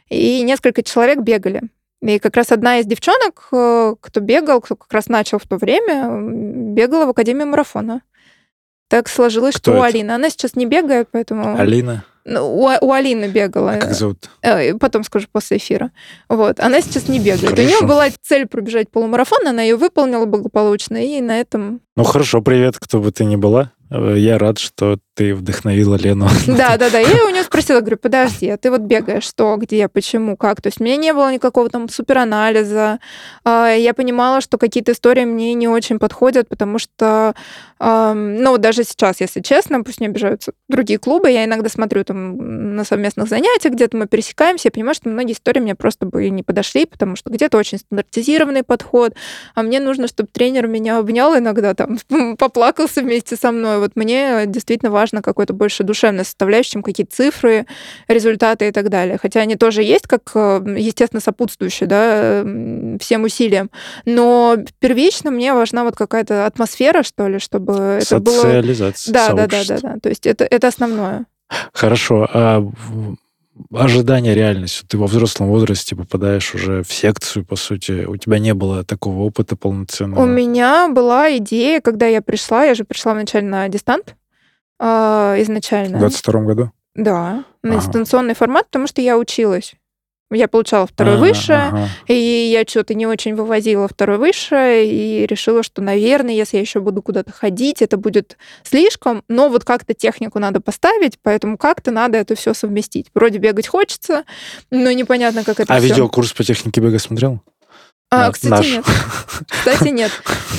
[0.09, 1.62] и несколько человек бегали.
[2.01, 5.57] И как раз одна из девчонок, э, кто бегал, кто как раз начал в то
[5.57, 6.11] время,
[6.75, 8.03] бегала в Академии марафона.
[8.87, 9.87] Так сложилось, Кто что у это?
[9.87, 10.11] Алины.
[10.12, 11.59] Она сейчас не бегает, поэтому...
[11.59, 12.05] Алина?
[12.24, 13.72] Ну, У, у Алины бегала.
[13.72, 14.30] А как зовут?
[14.42, 15.90] Э, Потом скажу после эфира.
[16.28, 16.58] Вот.
[16.60, 17.52] Она сейчас не бегает.
[17.52, 17.87] У нее Хорошо.
[17.87, 21.80] была цель пробежать полумарафон, она ее выполнила благополучно, и на этом...
[21.96, 23.72] Ну хорошо, привет, кто бы ты ни была.
[23.94, 26.28] Э, Я рад, что ты вдохновила Лену.
[26.46, 26.98] Да, да, да.
[26.98, 30.61] Я у нее спросила, говорю, подожди, а ты вот бегаешь, что, где, почему, как?
[30.61, 32.98] То есть у меня не было никакого там суперанализа.
[33.44, 37.35] А, Я понимала, что какие-то истории мне не очень подходят, потому что,
[37.78, 42.85] ну, даже сейчас, если честно, пусть не обижаются другие клубы, я иногда смотрю там на
[42.85, 46.87] совместных занятиях, где-то мы пересекаемся, я понимаю, что многие истории мне просто бы не подошли,
[46.87, 49.14] потому что где-то очень стандартизированный подход,
[49.54, 51.98] а мне нужно, чтобы тренер меня обнял иногда, там,
[52.38, 53.78] поплакался вместе со мной.
[53.85, 57.66] Вот мне действительно важно какой-то больше душевной составляющей, чем какие-то цифры,
[58.09, 59.18] результаты и так далее.
[59.20, 63.70] Хотя они тоже есть как, э, естественно, сопутствующие, да, м, всем усилиям.
[64.07, 68.42] Но первично мне важна вот какая-то атмосфера, что ли, чтобы это было...
[68.42, 69.12] Социализация.
[69.12, 69.97] Да, да, да, да, да.
[70.03, 71.27] То есть это, это основное.
[71.73, 72.29] Хорошо.
[72.33, 72.66] А
[73.73, 74.85] ожидание реальности.
[74.88, 78.05] Ты во взрослом возрасте попадаешь уже в секцию, по сути.
[78.05, 80.23] У тебя не было такого опыта полноценного.
[80.23, 84.17] У меня была идея, когда я пришла, я же пришла вначале на дистант
[84.79, 85.99] В изначально.
[85.99, 86.71] 22 году?
[86.95, 87.81] Да, на Ага.
[87.81, 89.75] дистанционный формат, потому что я училась.
[90.35, 91.88] Я получала второе А, высшее, ага.
[92.09, 96.81] и я что-то не очень вывозила второе высшее, и решила, что, наверное, если я еще
[96.81, 102.18] буду куда-то ходить, это будет слишком, но вот как-то технику надо поставить, поэтому как-то надо
[102.18, 103.07] это все совместить.
[103.14, 104.25] Вроде бегать хочется,
[104.70, 105.88] но непонятно, как это А всё.
[105.88, 107.40] видеокурс по технике бега смотрел?
[108.11, 108.66] А, кстати, наш.
[108.66, 108.85] нет.
[109.49, 110.12] Кстати, нет.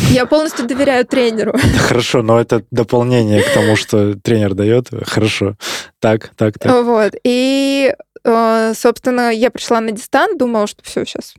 [0.09, 1.53] Я полностью доверяю тренеру.
[1.87, 4.89] Хорошо, но это дополнение к тому, что тренер дает.
[5.03, 5.55] Хорошо.
[6.01, 6.83] Так, так, так.
[6.83, 7.13] Вот.
[7.23, 7.93] И,
[8.25, 11.35] собственно, я пришла на дистант, думала, что все сейчас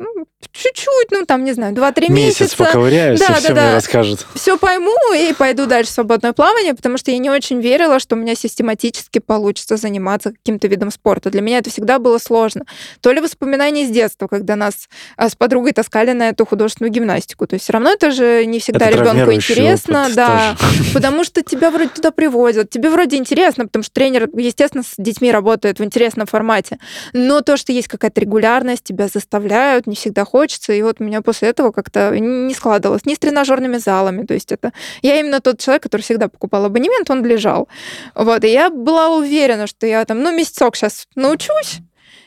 [0.52, 2.56] чуть-чуть, ну там, не знаю, 2-3 Месяц месяца.
[2.56, 3.62] поковыряюсь, Да, и да, все да.
[3.62, 4.26] мне расскажет.
[4.34, 8.14] все пойму и пойду дальше в свободное плавание, потому что я не очень верила, что
[8.16, 11.30] у меня систематически получится заниматься каким-то видом спорта.
[11.30, 12.64] Для меня это всегда было сложно.
[13.00, 17.46] То ли воспоминания из детства, когда нас а, с подругой таскали на эту художественную гимнастику.
[17.46, 20.84] То есть все равно это же не всегда Это ребенку интересно, опыт да, тоже.
[20.94, 25.30] потому что тебя вроде туда привозят, тебе вроде интересно, потому что тренер, естественно, с детьми
[25.30, 26.78] работает в интересном формате,
[27.12, 30.35] но то, что есть какая-то регулярность, тебя заставляют, не всегда хочется,
[30.72, 34.52] и вот у меня после этого как-то не складывалось, ни с тренажерными залами, то есть
[34.52, 34.72] это...
[35.02, 37.68] Я именно тот человек, который всегда покупал абонемент, он лежал.
[38.14, 41.80] Вот, и я была уверена, что я там, ну, месяцок сейчас научусь,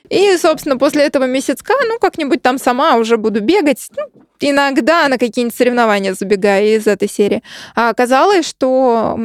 [0.10, 4.04] и, собственно, после этого месяцка, ну, как-нибудь там сама уже буду бегать, ну,
[4.40, 7.44] иногда на какие-нибудь соревнования забегая из этой серии.
[7.76, 9.18] А оказалось, что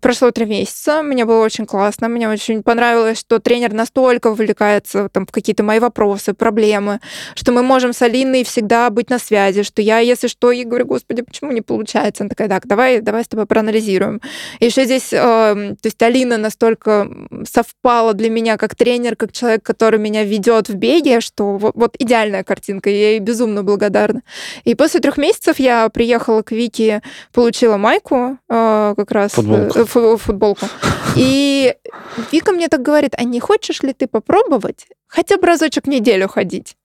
[0.00, 5.26] прошло три месяца, мне было очень классно, мне очень понравилось, что тренер настолько вовлекается там,
[5.26, 7.00] в какие-то мои вопросы, проблемы,
[7.34, 10.86] что мы можем с Алиной всегда быть на связи, что я, если что, ей говорю,
[10.86, 12.22] господи, почему не получается?
[12.24, 14.20] Она такая, так, давай, давай с тобой проанализируем.
[14.60, 17.08] И еще здесь, э, то есть Алина настолько
[17.50, 21.96] совпала для меня как тренер, как человек, который меня ведет в беге, что вот, вот
[21.98, 24.22] идеальная картинка, я ей безумно благодарна.
[24.64, 27.02] И после трех месяцев я приехала к Вике,
[27.32, 29.78] получила майку, э, как раз Футболку.
[29.78, 30.66] э, фу- футболку.
[31.16, 31.74] И
[32.32, 36.28] Вика мне так говорит, а не хочешь ли ты попробовать хотя бы разочек в неделю
[36.28, 36.76] ходить?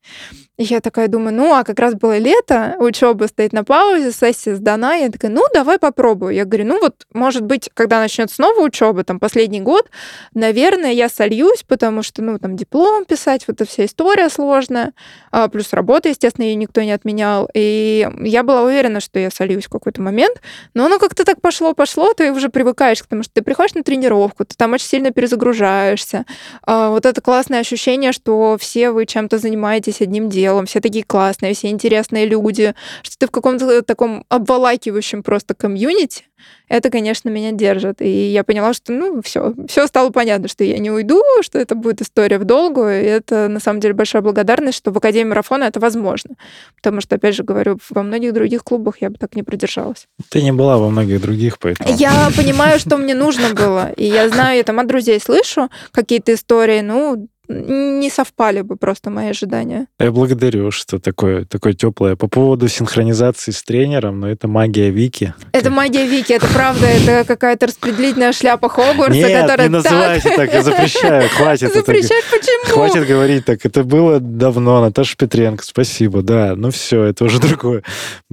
[0.60, 4.56] И я такая думаю, ну, а как раз было лето, учеба стоит на паузе, сессия
[4.56, 4.96] сдана.
[4.96, 6.34] Я такая, ну, давай попробую.
[6.34, 9.90] Я говорю, ну, вот, может быть, когда начнется снова учеба, там, последний год,
[10.34, 14.92] наверное, я сольюсь, потому что, ну, там, диплом писать, вот эта вся история сложная,
[15.32, 17.50] а, плюс работа, естественно, ее никто не отменял.
[17.54, 20.42] И я была уверена, что я сольюсь в какой-то момент,
[20.74, 24.09] но оно как-то так пошло-пошло, ты уже привыкаешь к тому, что ты приходишь на тренировку,
[24.46, 26.26] ты там очень сильно перезагружаешься.
[26.64, 31.54] А, Вот это классное ощущение, что все вы чем-то занимаетесь одним делом, все такие классные,
[31.54, 36.29] все интересные люди, что ты в каком-то таком обволакивающем просто комьюнити,
[36.68, 38.02] это, конечно, меня держит.
[38.02, 41.76] И я поняла, что, ну, все, все стало понятно, что я не уйду, что это
[41.76, 45.64] будет история в долгую, и это, на самом деле, большая благодарность, что в Академии марафона
[45.66, 46.36] это возможно.
[46.76, 50.08] Потому что, опять же говорю, во многих других клубах я бы так не продержалась.
[50.30, 51.90] Ты не была во многих других, поэтому...
[51.98, 56.34] Я понимаю, что мне нужно было, и я знаю, я там от друзей слышу какие-то
[56.34, 59.88] истории, ну, не совпали бы просто мои ожидания.
[60.00, 62.16] Я благодарю, что такое, такое теплое.
[62.16, 65.34] По поводу синхронизации с тренером, но это магия Вики.
[65.52, 70.54] Это магия Вики, это правда, это какая-то распределительная шляпа Хогвартса, Нет, которая не называйте так,
[70.54, 71.74] я запрещаю, хватит.
[71.74, 72.74] Запрещать почему?
[72.74, 73.66] Хватит говорить так.
[73.66, 76.54] Это было давно, Наташа Петренко, спасибо, да.
[76.56, 77.84] Ну все, это уже другое.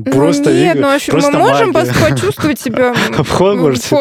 [0.04, 3.96] Просто ну, нет, Вика- ну, мы просто можем почувствовать себя В Хогвартсе?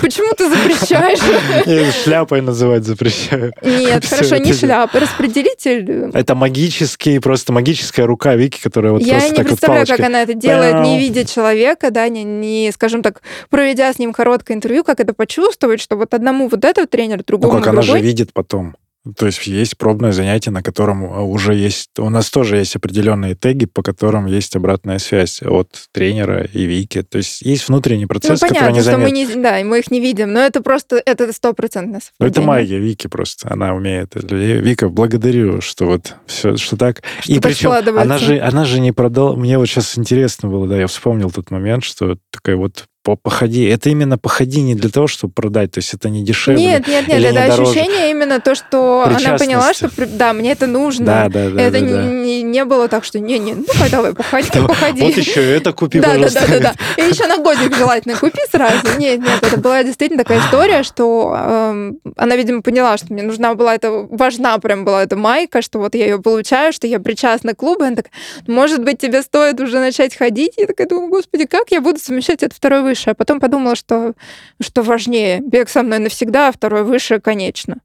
[0.00, 1.94] Почему ты, запрещаешь?
[2.04, 3.33] Шляпой называть запрещаю.
[3.62, 6.10] Нет, хорошо, не шляпа, распределитель.
[6.12, 10.84] Это магический, просто магическая рука Вики, которая вот Я не представляю, как она это делает,
[10.84, 15.80] не видя человека, да, не, скажем так, проведя с ним короткое интервью, как это почувствовать,
[15.80, 18.76] что вот одному вот этот тренер, Ну другому как, она же видит потом.
[19.18, 21.90] То есть есть пробное занятие, на котором а, уже есть...
[21.98, 27.02] У нас тоже есть определенные теги, по которым есть обратная связь от тренера и Вики.
[27.02, 29.80] То есть есть внутренний Ну, процесс, который понятно, не что мы не, да, и мы
[29.80, 32.46] их не видим, но это просто, это стопроцентное Ну, это совпадение.
[32.46, 33.52] магия Вики просто.
[33.52, 34.16] Она умеет.
[34.16, 34.34] это.
[34.36, 37.02] И, Вика, благодарю, что вот все, что так.
[37.26, 39.36] и так причем она же, она же не продала...
[39.36, 43.64] Мне вот сейчас интересно было, да, я вспомнил тот момент, что такая вот по- походи.
[43.66, 45.72] Это именно походи не для того, чтобы продать.
[45.72, 46.64] То есть это не дешевле.
[46.64, 47.62] Нет, нет, нет, это не дороже.
[47.70, 51.04] ощущение именно то, что она поняла, что да, мне это нужно.
[51.04, 51.62] Да, да, да.
[51.62, 52.02] это да, не, да.
[52.02, 55.02] не- не было так, что не-не, ну-ка давай, походи, Да, походи.
[55.02, 56.40] Вот еще это купи, да, да, пожалуйста.
[56.48, 57.02] да, да, да.
[57.02, 58.98] И еще на годик желательно купи сразу.
[58.98, 63.54] Нет, нет, это была действительно такая история, что эм, она, видимо, поняла, что мне нужна
[63.54, 67.52] была эта, важна прям была эта майка, что вот я ее получаю, что я причастна
[67.52, 67.84] к клубу.
[67.84, 68.12] Она такая,
[68.46, 70.54] может быть, тебе стоит уже начать ходить?
[70.56, 73.12] Я такая думаю, господи, как я буду совмещать это второе высшее?
[73.12, 74.14] А потом подумала, что,
[74.60, 77.76] что важнее, бег со мной навсегда, а второе высшее, конечно.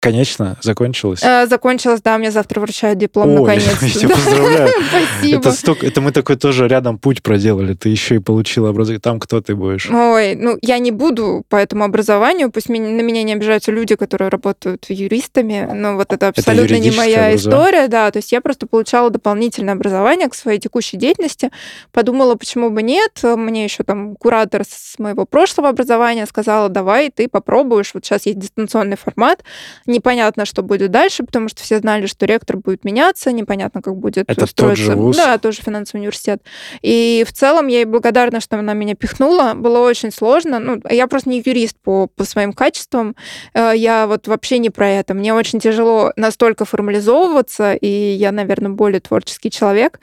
[0.00, 1.20] Конечно, закончилось.
[1.22, 3.84] Э, Закончилось, да, мне завтра вручают диплом, Ой, наконец-то.
[3.84, 4.14] я тебя Да.
[4.14, 4.68] поздравляю.
[4.88, 5.38] Спасибо.
[5.40, 7.74] Это, столько, это мы такой тоже рядом путь проделали.
[7.74, 9.00] Ты еще и получила образование.
[9.00, 9.90] Там кто ты будешь?
[9.90, 13.94] Ой, ну я не буду по этому образованию, пусть меня- на меня не обижаются люди,
[13.94, 18.40] которые работают юристами, но вот это абсолютно не юридическое моя история, да, то есть я
[18.40, 21.50] просто получала дополнительное образование к своей текущей деятельности,
[21.92, 27.28] подумала, почему бы нет, мне еще там куратор с моего прошлого образования сказала, давай ты
[27.28, 29.42] попробуешь, вот сейчас есть дистанционный формат,
[29.90, 34.24] непонятно, что будет дальше, потому что все знали, что ректор будет меняться, непонятно, как будет
[34.28, 34.84] Это тот строиться.
[34.84, 35.16] же вуз?
[35.16, 36.42] Да, тоже финансовый университет.
[36.82, 39.54] И в целом я ей благодарна, что она меня пихнула.
[39.54, 40.58] Было очень сложно.
[40.58, 43.16] Ну, я просто не юрист по, по своим качествам.
[43.54, 45.14] Э, Я вот вообще не про это.
[45.14, 50.00] Мне очень тяжело настолько формализовываться, и я, наверное, более творческий человек.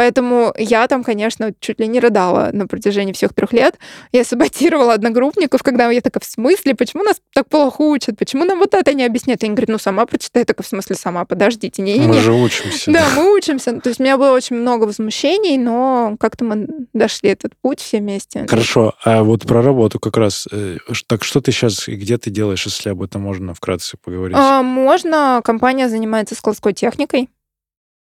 [0.00, 3.78] Поэтому я там, конечно, чуть ли не рыдала на протяжении всех трех лет.
[4.12, 8.16] Я саботировала одногруппников, когда я такая, в смысле, почему нас так плохо учат?
[8.18, 9.44] Почему нам вот это не объясняют?
[9.44, 10.40] Они говорят, ну сама прочитай.
[10.40, 12.20] Я такая, в смысле, сама, подождите, не, не, Мы не.
[12.22, 12.90] же учимся.
[12.90, 13.78] Да, мы учимся.
[13.78, 17.98] То есть у меня было очень много возмущений, но как-то мы дошли этот путь все
[17.98, 18.46] вместе.
[18.48, 20.48] Хорошо, а вот про работу как раз.
[20.50, 20.78] э,
[21.08, 24.34] Так что ты сейчас и где ты делаешь, если об этом можно вкратце поговорить?
[24.34, 25.42] А, можно.
[25.44, 27.28] Компания занимается складской техникой.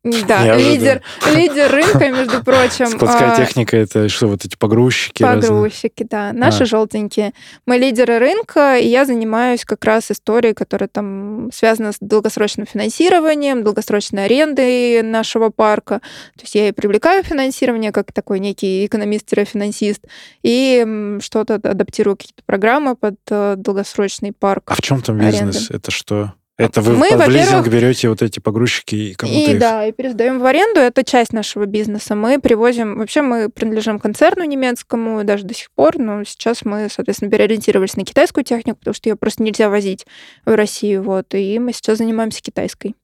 [0.05, 0.71] Да, Неожиданно.
[0.75, 1.03] лидер,
[1.35, 2.87] лидер рынка, между прочим.
[2.89, 5.49] Складская А, техника это что, вот эти погрузчики разные?
[5.51, 6.33] Погрузчики, да.
[6.35, 6.67] Наши А.
[6.67, 7.33] желтенькие.
[7.65, 13.65] Мы лидеры рынка, и я занимаюсь как раз историей, которая там связана с долгосрочным финансированием,
[13.65, 16.01] долгосрочной арендой нашего парка.
[16.37, 20.03] То есть я и привлекаю финансирование как такой некий экономист-финансист,
[20.43, 24.65] и что-то адаптирую какие-то программы под э, долгосрочный парк.
[24.67, 25.47] А в чем там Аренды.
[25.47, 25.71] бизнес?
[25.71, 26.35] Это что?
[26.57, 29.59] Это вы Мы, под лизинг берете вот эти погрузчики и кому-то И их...
[29.59, 30.79] да, и пересдаем в аренду.
[30.79, 32.15] Это часть нашего бизнеса.
[32.15, 32.99] Мы привозим...
[32.99, 38.05] Вообще мы принадлежим концерну немецкому даже до сих пор, но сейчас мы, соответственно, переориентировались на
[38.05, 40.07] китайскую технику, потому что ее просто нельзя возить
[40.45, 41.03] в Россию.
[41.03, 42.95] Вот, и мы сейчас занимаемся китайской.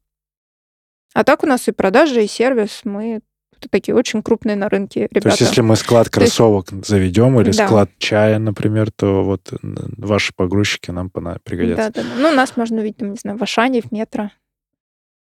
[1.12, 2.82] А так у нас и продажи, и сервис.
[2.84, 3.20] Мы
[3.68, 5.20] такие очень крупные на рынке ребята.
[5.20, 7.66] То есть, если мы склад То есть- кроссовок заведем или Да.
[7.66, 11.90] склад чая, например, то вот н- ваши погрузчики нам пригодятся.
[11.92, 12.08] Да, да.
[12.18, 14.30] Ну, нас можно увидеть, не знаю, в Ашане, в метро.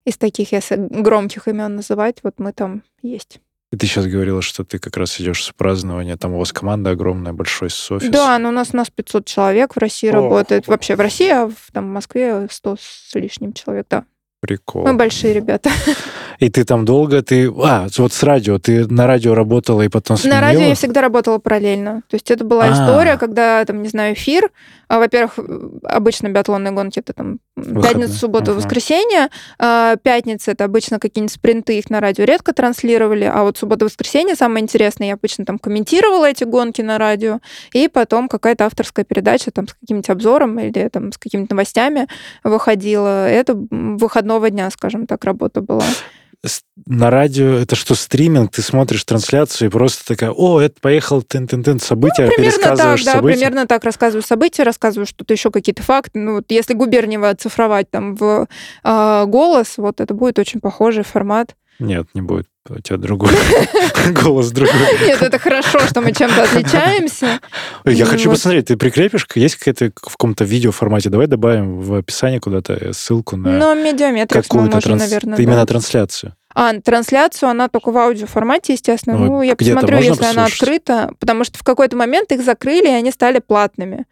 [0.07, 3.41] Из таких, если громких имен называть, вот мы там есть.
[3.72, 6.91] И ты сейчас говорила, что ты как раз идешь с празднования, там у вас команда
[6.91, 8.09] огромная, большой офис.
[8.11, 10.12] Да, но у нас, у нас 500 человек в России О.
[10.12, 10.66] работает.
[10.66, 14.05] Вообще в России, а в, там, в Москве 100 с лишним человек, да.
[14.45, 14.84] Прикол.
[14.86, 15.70] Мы большие ребята.
[16.38, 17.53] И ты там долго, ты...
[17.62, 20.36] А, вот с радио, ты на радио работала и потом сменила?
[20.36, 22.03] На радио я всегда работала параллельно.
[22.09, 22.72] То есть это была А.
[22.72, 24.51] история, когда, там, не знаю, эфир.
[24.88, 25.38] а, Во-первых,
[25.84, 27.82] обычно биатлонные гонки это там Выходные.
[27.82, 28.61] пятница, суббота, Ага.
[28.61, 29.28] воскресенье.
[29.59, 33.24] А, Пятница это обычно какие-нибудь спринты, их на радио редко транслировали.
[33.24, 35.09] А вот суббота, воскресенье самое интересное.
[35.09, 37.41] Я обычно там комментировала эти гонки на радио.
[37.74, 42.09] И потом какая-то авторская передача там с каким-нибудь обзором или там с какими-то новостями
[42.43, 43.28] выходила.
[43.28, 43.99] Это м,
[44.31, 45.85] выходного дня, скажем так, работа была.
[46.87, 48.53] на радио это что, стриминг?
[48.53, 53.12] Ты смотришь трансляцию и просто такая, о, это поехал тын-тын-тын, события, ну, примерно так, события.
[53.12, 56.18] Да, примерно так рассказываю события, рассказываю что-то еще, какие-то факты.
[56.18, 58.49] Ну, вот если Губерниева оцифровать там в
[58.85, 61.57] э, голос, вот это будет очень похожий формат.
[61.78, 62.47] Нет, не будет.
[62.69, 63.31] У тебя другой
[64.13, 64.75] голос другой.
[65.01, 67.41] Нет, это хорошо, что мы чем-то отличаемся.
[67.87, 71.09] Я хочу посмотреть, ты прикрепишь, есть какая-то в каком-то видеоформате?
[71.09, 76.35] Давай добавим в описании куда-то ссылку на Ну, медиаметрикс мы можем, наверное, Именно трансляцию.
[76.55, 79.17] А, трансляцию, она только в аудиоформате, естественно.
[79.17, 82.93] Ну, ну я посмотрю, если она открыта, потому что в какой-то момент их закрыли, и
[82.93, 84.05] они стали платными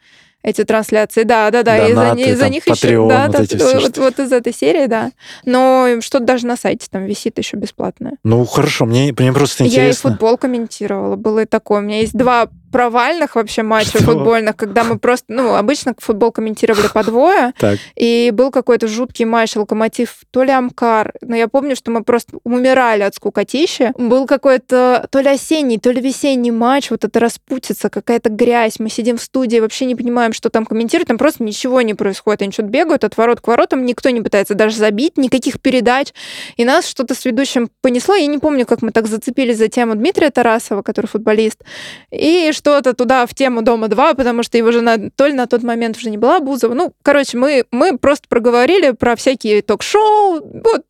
[0.42, 1.24] эти трансляции.
[1.24, 1.88] Да, да, да.
[1.88, 3.08] Донаты, и за, там, них Patreon, еще.
[3.08, 5.10] Да, вот, да, эти все, вот, вот из этой серии, да.
[5.44, 8.14] Но что-то даже на сайте там висит еще бесплатное.
[8.24, 9.82] Ну, хорошо, мне, мне просто интересно.
[9.82, 11.80] Я и футбол комментировала, было и такое.
[11.80, 14.12] У меня есть два провальных вообще матчей Что?
[14.12, 17.78] футбольных, когда мы просто, ну, обычно футбол комментировали по двое, так.
[17.96, 22.38] и был какой-то жуткий матч Локомотив, то ли Амкар, но я помню, что мы просто
[22.44, 23.92] умирали от скукотища.
[23.96, 28.90] Был какой-то то ли осенний, то ли весенний матч, вот это распутится, какая-то грязь, мы
[28.90, 32.52] сидим в студии, вообще не понимаем, что там комментируют, там просто ничего не происходит, они
[32.52, 36.08] что-то бегают от ворот к воротам, никто не пытается даже забить, никаких передач,
[36.56, 39.94] и нас что-то с ведущим понесло, я не помню, как мы так зацепились за тему
[39.94, 41.62] Дмитрия Тарасова, который футболист,
[42.10, 45.96] и что-то туда в тему Дома-2, потому что его жена то ли на тот момент
[45.96, 46.74] уже не была Бузова.
[46.74, 50.82] Ну, короче, мы, мы просто проговорили про всякие ток-шоу, вот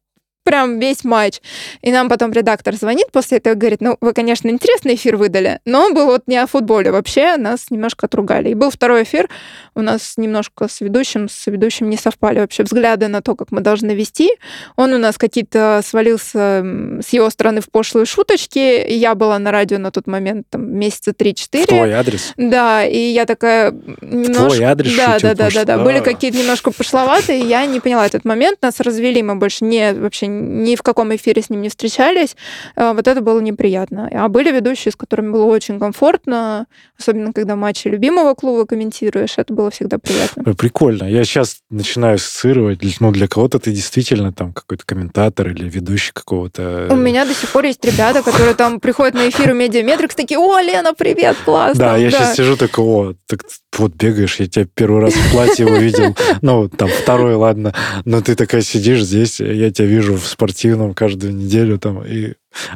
[0.49, 1.40] прям весь матч.
[1.82, 5.61] И нам потом редактор звонит после этого и говорит, ну, вы, конечно, интересный эфир выдали,
[5.66, 8.49] но он был вот не о футболе вообще, нас немножко отругали.
[8.49, 9.28] И был второй эфир,
[9.74, 13.61] у нас немножко с ведущим, с ведущим не совпали вообще взгляды на то, как мы
[13.61, 14.30] должны вести.
[14.76, 16.64] Он у нас какие-то свалился
[17.03, 18.90] с его стороны в пошлые шуточки.
[18.90, 21.62] Я была на радио на тот момент там месяца 3-4.
[21.64, 22.32] В твой адрес?
[22.38, 24.44] Да, и я такая немножко...
[24.44, 25.64] В твой адрес Да, да, да, пошло.
[25.64, 25.84] да, да.
[25.84, 28.62] Были какие-то немножко пошловатые, я не поняла этот момент.
[28.62, 32.36] Нас развели, мы больше не вообще ни в каком эфире с ним не встречались.
[32.76, 34.09] Вот это было неприятно.
[34.12, 36.66] А были ведущие, с которыми было очень комфортно,
[36.99, 39.34] особенно когда матчи любимого клуба комментируешь.
[39.36, 40.55] Это было всегда приятно.
[40.55, 41.05] Прикольно.
[41.05, 46.89] Я сейчас начинаю ассоциировать, ну, для кого-то ты действительно там какой-то комментатор или ведущий какого-то...
[46.91, 50.39] У меня до сих пор есть ребята, которые там приходят на эфир у Медиаметрикс, такие,
[50.39, 51.78] о, Лена, привет, классно.
[51.78, 53.41] Да, я сейчас сижу такой, о, так
[53.79, 57.74] вот бегаешь, я тебя первый раз в платье увидел, ну, там, второй, ладно,
[58.05, 62.35] но ты такая сидишь здесь, я тебя вижу в спортивном каждую неделю, там, и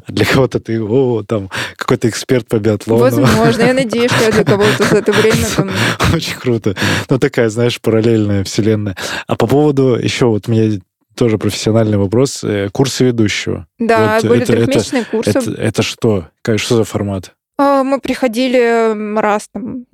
[0.09, 3.00] для кого-то ты, о, там, какой-то эксперт по биатлону.
[3.00, 5.70] Возможно, я надеюсь, что я для кого-то за это время там...
[6.14, 6.76] Очень круто.
[7.09, 8.96] Ну, такая, знаешь, параллельная вселенная.
[9.26, 10.80] А по поводу еще вот мне
[11.14, 12.44] тоже профессиональный вопрос.
[12.72, 13.66] Курсы ведущего.
[13.78, 15.30] Да, вот были это, трехмесячные это, курсы.
[15.30, 16.28] Это, это что?
[16.57, 17.32] Что за формат?
[17.59, 19.84] Мы приходили раз, там,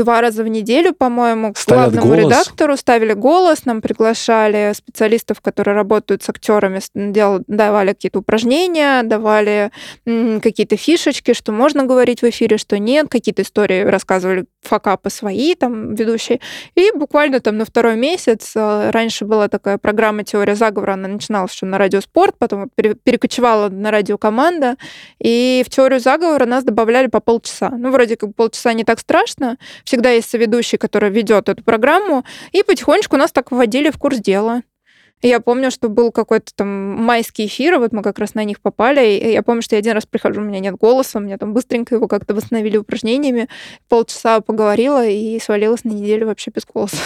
[0.00, 2.24] два раза в неделю, по-моему, к Ставят главному голос?
[2.24, 9.70] редактору, ставили голос, нам приглашали специалистов, которые работают с актерами, дел, давали какие-то упражнения, давали
[10.04, 15.94] какие-то фишечки, что можно говорить в эфире, что нет, какие-то истории рассказывали, факапы свои, там,
[15.94, 16.40] ведущие.
[16.74, 21.52] И буквально там на второй месяц, э, раньше была такая программа «Теория заговора», она начиналась
[21.52, 24.76] еще на радио «Спорт», потом пере- перекочевала на радио «Команда»,
[25.18, 27.70] и в «Теорию заговора» нас добавляли по полчаса.
[27.70, 29.56] Ну, вроде как полчаса не так страшно.
[29.90, 32.24] Всегда есть соведущий, который ведет эту программу.
[32.52, 34.62] И потихонечку нас так вводили в курс дела.
[35.20, 39.04] Я помню, что был какой-то там майский эфир, вот мы как раз на них попали.
[39.14, 41.54] И я помню, что я один раз прихожу, у меня нет голоса, у меня там
[41.54, 43.48] быстренько его как-то восстановили упражнениями.
[43.88, 46.96] Полчаса поговорила и свалилась на неделю вообще без голоса.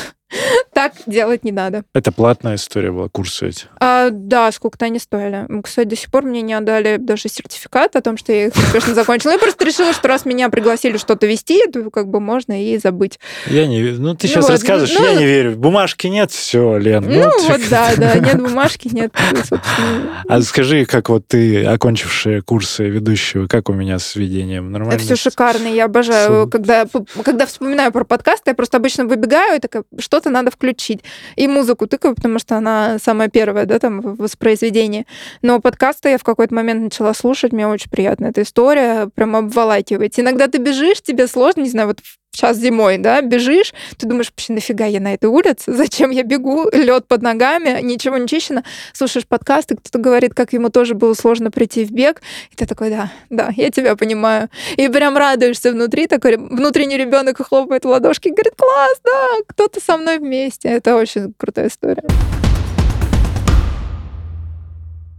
[0.72, 1.84] Так делать не надо.
[1.94, 3.66] Это платная история была, курсы эти?
[3.80, 5.46] А, да, сколько-то они стоили.
[5.62, 8.94] Кстати, до сих пор мне не отдали даже сертификат о том, что я их успешно
[8.94, 9.32] закончила.
[9.32, 13.18] Я просто решила, что раз меня пригласили что-то вести, то как бы можно и забыть.
[13.46, 14.00] Я не верю.
[14.00, 15.56] Ну, ты Ну сейчас вот, рассказываешь, ну, я не верю.
[15.56, 17.04] Бумажки нет, все, Лен.
[17.06, 20.24] Ну, ты- вот да, да, нет бумажки, нет, собственно.
[20.28, 24.72] А скажи, как вот ты, окончившая курсы ведущего, как у меня с ведением?
[24.72, 24.98] Нормально?
[24.98, 26.48] Все шикарно, я обожаю.
[26.50, 26.86] Когда,
[27.24, 29.84] когда вспоминаю про подкасты, я просто обычно выбегаю и такая,
[30.24, 31.00] что-то надо включить.
[31.36, 35.06] И музыку тыкаю, потому что она самая первая, да, там, в воспроизведении.
[35.42, 40.18] Но подкасты я в какой-то момент начала слушать, мне очень приятно эта история, прям обволакивает.
[40.18, 42.00] Иногда ты бежишь, тебе сложно, не знаю, вот
[42.34, 46.68] сейчас зимой, да, бежишь, ты думаешь, вообще нафига я на этой улице, зачем я бегу,
[46.72, 48.62] лед под ногами, ничего не чищено,
[48.92, 52.20] слушаешь подкасты, кто-то говорит, как ему тоже было сложно прийти в бег,
[52.50, 54.48] и ты такой, да, да, я тебя понимаю.
[54.76, 59.96] И прям радуешься внутри, такой внутренний ребенок хлопает в ладошки говорит, класс, да, кто-то со
[59.96, 60.68] мной вместе.
[60.68, 62.04] Это очень крутая история.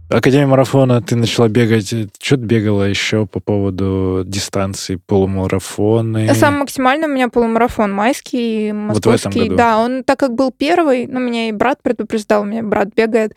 [0.08, 1.88] Академия марафона, ты начала бегать.
[1.88, 6.32] Что ты бегала еще по поводу дистанции, полумарафоны?
[6.34, 9.40] Самый максимальный у меня полумарафон майский, Вот в этом московский.
[9.40, 9.56] году?
[9.56, 13.32] Да, он так как был первый, ну, меня и брат предупреждал, у меня брат бегает.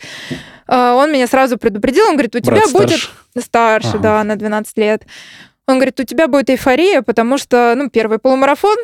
[0.67, 3.09] А, Он меня сразу предупредил, он говорит, у тебя Брат будет старше?
[3.39, 3.99] старше, Ага.
[3.99, 5.07] да, на 12 лет.
[5.67, 8.77] Он говорит, у тебя будет эйфория, потому что, ну, первый полумарафон,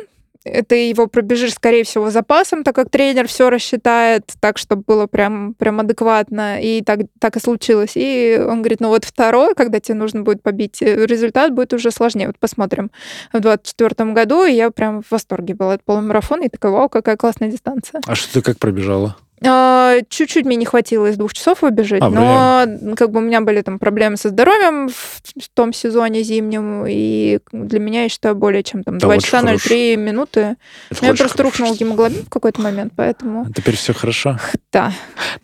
[0.68, 5.54] ты его пробежишь, скорее всего, запасом, так как тренер все рассчитает, так, чтобы было прям,
[5.54, 7.92] прям адекватно, и так, так и случилось.
[7.94, 11.90] И он говорит, ну вот второй, когда тебе нужно будет побить, э, результат будет уже
[11.90, 12.28] сложнее.
[12.28, 12.90] Вот посмотрим
[13.32, 17.16] в 24 году, и я прям в восторге была от полумарафона, и такая, вау, какая
[17.16, 18.00] классная дистанция.
[18.06, 19.16] А что ты как пробежала?
[19.44, 23.40] А, Чуть-чуть мне не хватило из двух часов выбежать, А, но как бы у меня
[23.40, 25.20] были там проблемы со здоровьем в
[25.54, 29.40] том сезоне зимнем, и для меня, я считаю, более чем там Да, 2 очень часа
[29.40, 29.68] хорошо.
[29.68, 30.40] 03 минуты.
[30.40, 34.38] Это У меня очень просто хорошо, рухнул гемоглобин в какой-то момент, поэтому Теперь все хорошо?
[34.72, 34.92] да.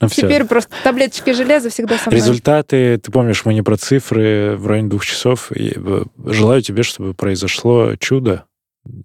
[0.00, 0.08] Ну.
[0.08, 2.20] Теперь просто таблеточки железа всегда со мной.
[2.20, 5.52] Результаты, ты помнишь, мы не про цифры в районе двух часов.
[5.52, 8.44] Э, желаю тебе, чтобы произошло чудо.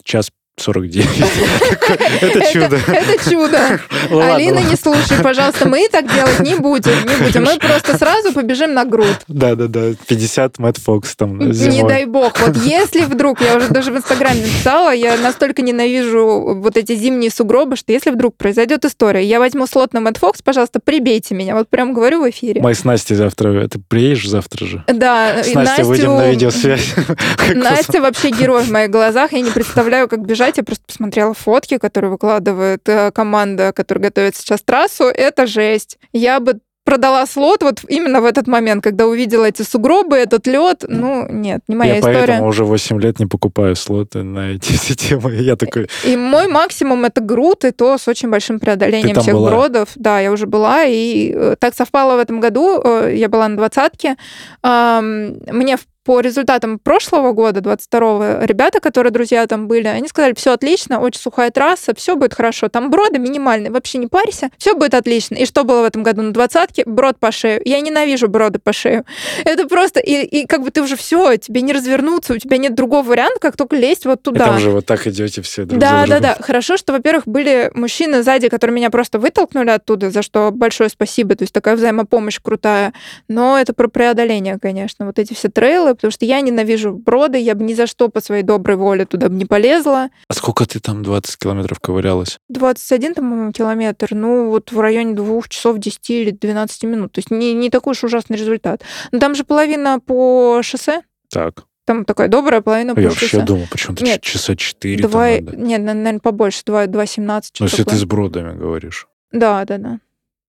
[0.04, 1.06] Час 49.
[2.22, 2.80] Это чудо.
[2.88, 3.80] Это чудо.
[4.34, 7.44] Алина, не слушай, пожалуйста, мы так делать не будем, не будем.
[7.44, 9.20] Мы просто сразу побежим на грудь.
[9.28, 12.40] Да-да-да, 50 Мэтт Фокс там Не дай бог.
[12.40, 17.30] Вот если вдруг, я уже даже в Инстаграме написала, я настолько ненавижу вот эти зимние
[17.30, 21.54] сугробы, что если вдруг произойдет история, я возьму слот на Мэтт Фокс, пожалуйста, прибейте меня.
[21.56, 22.62] Вот прям говорю в эфире.
[22.64, 23.68] Мы с Настей завтра...
[23.68, 24.84] Ты приедешь завтра же?
[24.88, 26.96] Да, С Настей выйдем на видеосвязь.
[27.54, 29.34] Настя вообще герой в моих глазах.
[29.34, 30.47] Я не представляю, как бежать.
[30.56, 35.06] Я просто посмотрела фотки, которые выкладывает э, команда, которая готовит сейчас трассу.
[35.06, 35.98] Это жесть.
[36.14, 40.86] Я бы продала слот вот именно в этот момент, когда увидела эти сугробы, этот лед.
[40.88, 42.26] Ну, нет, не моя Я история.
[42.28, 45.34] поэтому уже 8 лет не покупаю слоты на эти все темы.
[45.36, 49.50] Я такой, И мой максимум это груд, и то с очень большим преодолением всех была?
[49.52, 49.90] бродов.
[49.96, 52.80] Да, я уже была, и э, так совпало в этом году.
[52.82, 54.16] э, Я была на двадцатке.
[54.64, 60.54] Мне в- по результатам прошлого года, 22-го, ребята, которые друзья там были, они сказали, все
[60.54, 62.70] отлично, очень сухая трасса, все будет хорошо.
[62.70, 65.36] Там броды минимальные, вообще не парься, все будет отлично.
[65.36, 66.84] И что было в этом году на двадцатке?
[66.86, 67.62] Брод по шею.
[67.66, 69.04] Я ненавижу броды по шею.
[69.44, 72.74] Это просто, и, и как бы ты уже все, тебе не развернуться, у тебя нет
[72.74, 74.46] другого варианта, как только лезть вот и туда.
[74.46, 76.38] там же вот так идете все друг Да, за да, да.
[76.40, 81.36] Хорошо, что, во-первых, были мужчины сзади, которые меня просто вытолкнули оттуда, за что большое спасибо.
[81.36, 82.94] То есть такая взаимопомощь крутая.
[83.28, 85.06] Но это про преодоление, конечно.
[85.06, 88.22] Вот эти все трейлы, потому что я ненавижу броды, я бы ни за что по
[88.22, 90.10] своей доброй воле туда бы не полезла.
[90.30, 92.40] А сколько ты там 20 километров ковырялась?
[92.50, 97.12] 21, по-моему, километр, ну, вот в районе двух часов 10 или 12 минут.
[97.12, 98.82] То есть не, не такой уж ужасный результат.
[99.12, 101.66] Но там же половина по шоссе, Так.
[101.86, 104.22] там такая добрая половина по Я вообще думал, почему-то Нет.
[104.22, 105.56] часа 4 там Два, надо.
[105.58, 107.44] нет, наверное, побольше, 2, 2,17.
[107.60, 109.08] Ну, если ты с бродами говоришь.
[109.32, 110.00] Да, да, да.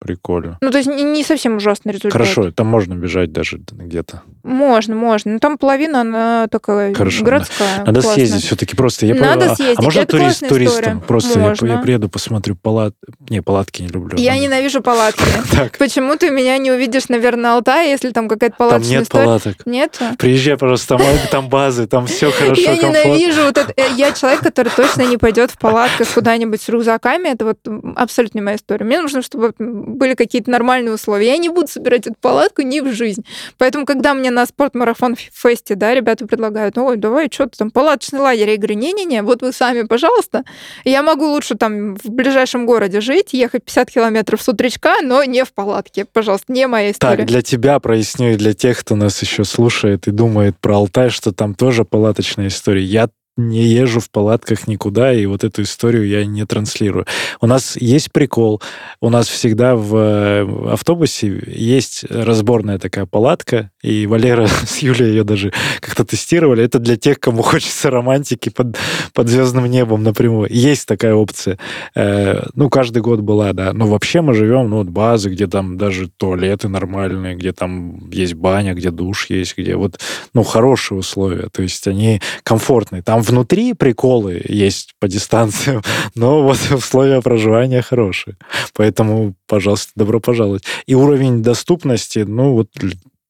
[0.04, 0.58] Прикольно.
[0.60, 2.12] Ну, то есть не, совсем ужасный результат.
[2.12, 4.22] Хорошо, там можно бежать даже где-то.
[4.42, 5.32] Можно, можно.
[5.32, 7.78] Но там половина, она такая Хорошо, городская.
[7.78, 8.12] Надо классная.
[8.26, 9.06] съездить все-таки просто.
[9.06, 10.80] Я Надо про- а- съездить, А можно это турист, туристом?
[10.80, 11.00] история.
[11.08, 11.66] Просто я, Можно.
[11.68, 12.94] я приеду, посмотрю палат...
[13.30, 14.18] Не, палатки не люблю.
[14.18, 15.22] Я Ну, ненавижу палатки.
[15.78, 19.24] Почему ты меня не увидишь, наверное, на Алтае, если там какая-то там палаточная нет история?
[19.24, 19.54] палаток.
[19.66, 19.98] Нет?
[20.18, 23.72] Приезжай, пожалуйста, там, там базы, там все хорошо, я ненавижу вот это.
[23.74, 27.28] Э, Я человек, который точно не пойдет в палатках куда-нибудь с рюкзаками.
[27.30, 27.58] Это вот
[27.96, 28.84] абсолютно не моя история.
[28.84, 29.54] Мне нужно, чтобы
[29.94, 31.28] были какие-то нормальные условия.
[31.28, 33.24] Я не буду собирать эту палатку ни в жизнь.
[33.58, 38.20] Поэтому, когда мне на спортмарафон фесте, да, ребята предлагают, ой, давай, что ты там, палаточный
[38.20, 38.50] лагерь.
[38.50, 40.44] Я говорю, не-не-не, вот вы сами, пожалуйста.
[40.84, 45.44] Я могу лучше там в ближайшем городе жить, ехать 50 километров с утречка, но не
[45.44, 46.04] в палатке.
[46.04, 47.16] Пожалуйста, не моя история.
[47.16, 51.10] Так, для тебя проясню и для тех, кто нас еще слушает и думает про Алтай,
[51.10, 52.82] что там тоже палаточная история.
[52.82, 57.06] Я не езжу в палатках никуда, и вот эту историю я не транслирую.
[57.40, 58.62] У нас есть прикол.
[59.00, 65.24] У нас всегда в э, автобусе есть разборная такая палатка, и Валера с Юлей ее
[65.24, 66.62] даже как-то тестировали.
[66.62, 68.76] Это для тех, кому хочется романтики под,
[69.12, 70.48] под звездным небом напрямую.
[70.50, 71.58] Есть такая опция.
[71.96, 73.72] Э, ну, каждый год была, да.
[73.72, 78.34] Но вообще мы живем, ну, вот базы, где там даже туалеты нормальные, где там есть
[78.34, 79.98] баня, где душ есть, где вот,
[80.34, 81.48] ну, хорошие условия.
[81.50, 83.02] То есть они комфортные.
[83.02, 85.82] Там внутри приколы есть по дистанциям,
[86.14, 88.36] но вот условия проживания хорошие.
[88.74, 90.64] Поэтому, пожалуйста, добро пожаловать.
[90.86, 92.68] И уровень доступности, ну, вот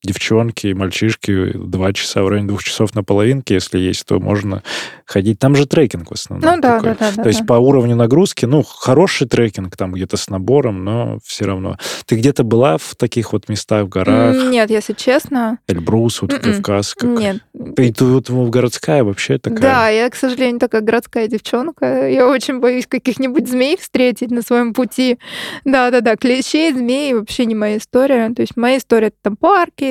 [0.04, 4.62] девчонки и мальчишки два часа в районе двух часов на половинке, если есть, то можно
[5.06, 5.38] ходить.
[5.38, 6.54] Там же трекинг в основном.
[6.56, 6.90] Ну да, такой.
[6.90, 7.22] да, да, да.
[7.22, 7.46] То есть да.
[7.46, 11.76] по уровню нагрузки, ну, хороший трекинг там где-то с набором, но все равно.
[12.06, 16.40] Ты где-то была в таких вот местах, в горах, Нет, если честно, Эльбрус, вот Мгм.
[16.40, 16.94] Кавказ?
[16.94, 17.38] как- Нет,
[17.78, 19.60] И тут вот городская вообще такая.
[19.60, 22.08] Да, я, к сожалению, такая городская девчонка.
[22.08, 25.18] Я очень боюсь каких-нибудь змей встретить на своем пути.
[25.64, 28.30] Да-да-да, клещей, змей вообще не моя история.
[28.34, 29.84] То есть моя история это там парки,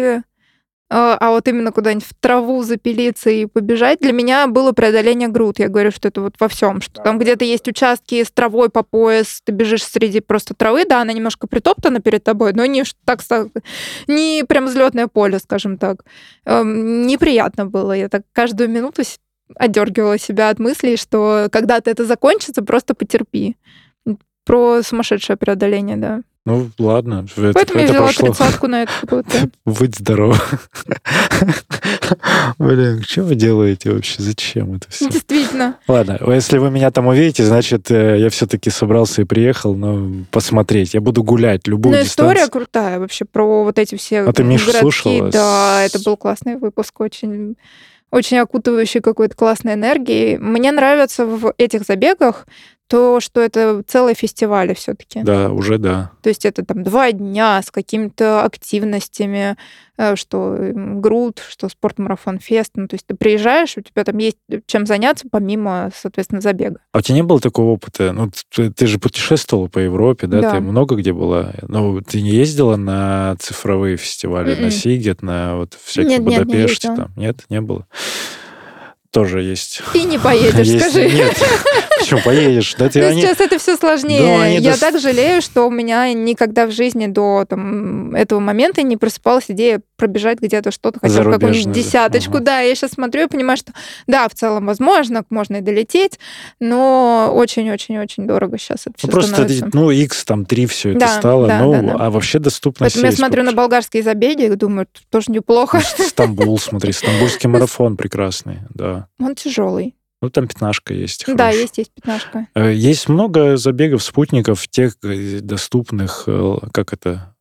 [0.95, 5.57] а, а вот именно куда-нибудь в траву запилиться и побежать, для меня было преодоление груд.
[5.57, 8.83] Я говорю, что это вот во всем, что там где-то есть участки с травой по
[8.83, 13.21] пояс, ты бежишь среди просто травы, да, она немножко притоптана перед тобой, но не так
[14.07, 16.05] не прям взлетное поле, скажем так.
[16.45, 17.93] Эм, неприятно было.
[17.93, 19.01] Я так каждую минуту
[19.55, 23.57] отдергивала себя от мыслей, что когда-то это закончится, просто потерпи.
[24.45, 26.21] Про сумасшедшее преодоление, да.
[26.45, 27.25] Ну, ладно.
[27.37, 28.27] Это, Поэтому это я взяла прошло.
[28.27, 29.25] тридцатку на этот год.
[29.65, 30.59] Будь здоров.
[32.57, 34.21] Блин, что вы делаете вообще?
[34.21, 35.09] Зачем это все?
[35.09, 35.77] Действительно.
[35.87, 40.93] Ладно, если вы меня там увидите, значит, э, я все-таки собрался и приехал, но посмотреть.
[40.93, 44.71] Я буду гулять любую Ну, история крутая вообще про вот эти все А ты Мишу
[44.73, 45.29] слушала?
[45.29, 47.55] Да, это был классный выпуск, очень
[48.11, 50.37] очень окутывающий какой-то классной энергией.
[50.37, 52.45] Мне нравится в этих забегах
[52.93, 55.23] то, что это целые фестивали все-таки.
[55.23, 56.11] Да, уже да.
[56.21, 59.57] То есть это там два дня с какими-то активностями,
[59.97, 62.73] э, что груд, что спортмарафон фест.
[62.75, 64.37] Ну, то есть ты приезжаешь, у тебя там есть
[64.67, 66.81] чем заняться помимо, соответственно, забега.
[66.91, 68.11] А у тебя не было такого опыта?
[68.11, 70.41] Ну, ты, ты же путешествовала по Европе, да?
[70.41, 70.51] да?
[70.51, 71.51] Ты много где была.
[71.67, 74.57] Но ты не ездила на цифровые фестивали, Mm-mm.
[74.57, 74.71] на м-м.
[74.71, 76.89] Сигет, на вот всякие нет, Будапеште?
[76.89, 77.13] Нет, не там?
[77.15, 77.87] Нет, не было?
[79.09, 79.81] Тоже есть.
[79.93, 81.09] И не поедешь, скажи.
[81.09, 81.39] Нет,
[82.03, 82.75] Почему поедешь?
[82.77, 83.21] Да, ты, ну, они...
[83.21, 84.21] Сейчас это все сложнее.
[84.21, 84.79] Да, Я до...
[84.79, 89.81] так жалею, что у меня никогда в жизни до там, этого момента не просыпалась идея
[89.95, 92.35] пробежать где-то что-то, хотя бы какую-нибудь десяточку.
[92.35, 92.45] Ага.
[92.45, 93.71] Да, я сейчас смотрю и понимаю, что
[94.07, 96.19] да, в целом возможно, можно и долететь,
[96.59, 99.69] но очень-очень-очень дорого сейчас это все ну, Просто, становится.
[99.71, 101.95] ну, X там 3 все это да, стало, да, ну, да, да.
[101.99, 105.79] а вообще доступность Поэтому я смотрю на болгарские забеги и думаю, тоже неплохо.
[105.79, 109.07] Стамбул, смотри, стамбульский марафон прекрасный, да.
[109.19, 109.95] Он тяжелый.
[110.23, 111.25] Ну, там пятнашка есть.
[111.27, 112.47] Да, есть, есть пятнашка.
[112.55, 117.32] Э, есть много забегов, спутников, тех э, доступных, э, как это,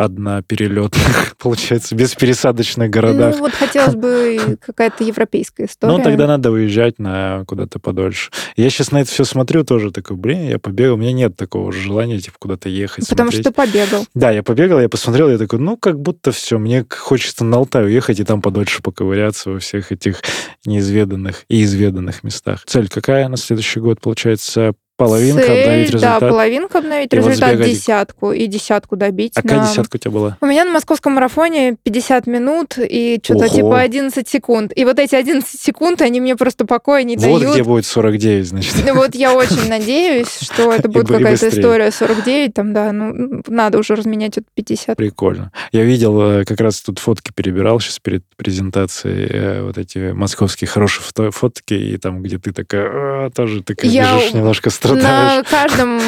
[0.00, 3.34] одноперелетных, получается, без пересадочных городах.
[3.34, 5.96] Ну, вот хотелось бы какая-то европейская история.
[5.96, 8.30] Ну, тогда надо уезжать на куда-то подольше.
[8.56, 11.70] Я сейчас на это все смотрю тоже, такой, блин, я побегал, у меня нет такого
[11.70, 13.42] желания, типа, куда-то ехать, Потому смотреть.
[13.42, 14.06] что ты побегал.
[14.14, 17.84] Да, я побегал, я посмотрел, я такой, ну, как будто все, мне хочется на Алтай
[17.84, 20.22] уехать и там подольше поковыряться во всех этих
[20.64, 22.62] неизведанных и изведанных местах.
[22.66, 24.72] Цель какая на следующий год, получается?
[25.00, 26.20] Половинка Цель, обновить результат.
[26.20, 29.32] Да, половинка обновить и результат, вот десятку, и десятку добить.
[29.34, 29.48] А на...
[29.48, 30.36] какая десятка у тебя была?
[30.42, 34.72] У меня на московском марафоне 50 минут и что-то типа 11 секунд.
[34.76, 37.44] И вот эти 11 секунд, они мне просто покоя не вот дают.
[37.44, 38.74] Вот где будет 49, значит.
[38.94, 43.94] Вот я очень надеюсь, что это будет какая-то история 49, там, да, ну, надо уже
[43.94, 44.98] разменять это 50.
[44.98, 45.50] Прикольно.
[45.72, 50.68] Я видел, э, как раз тут фотки перебирал сейчас перед презентацией, э, вот эти московские
[50.68, 55.44] хорошие фотки, и там, где ты такая, «А, тоже такая бежишь немножко страшно страдаешь.
[55.44, 56.00] На каждом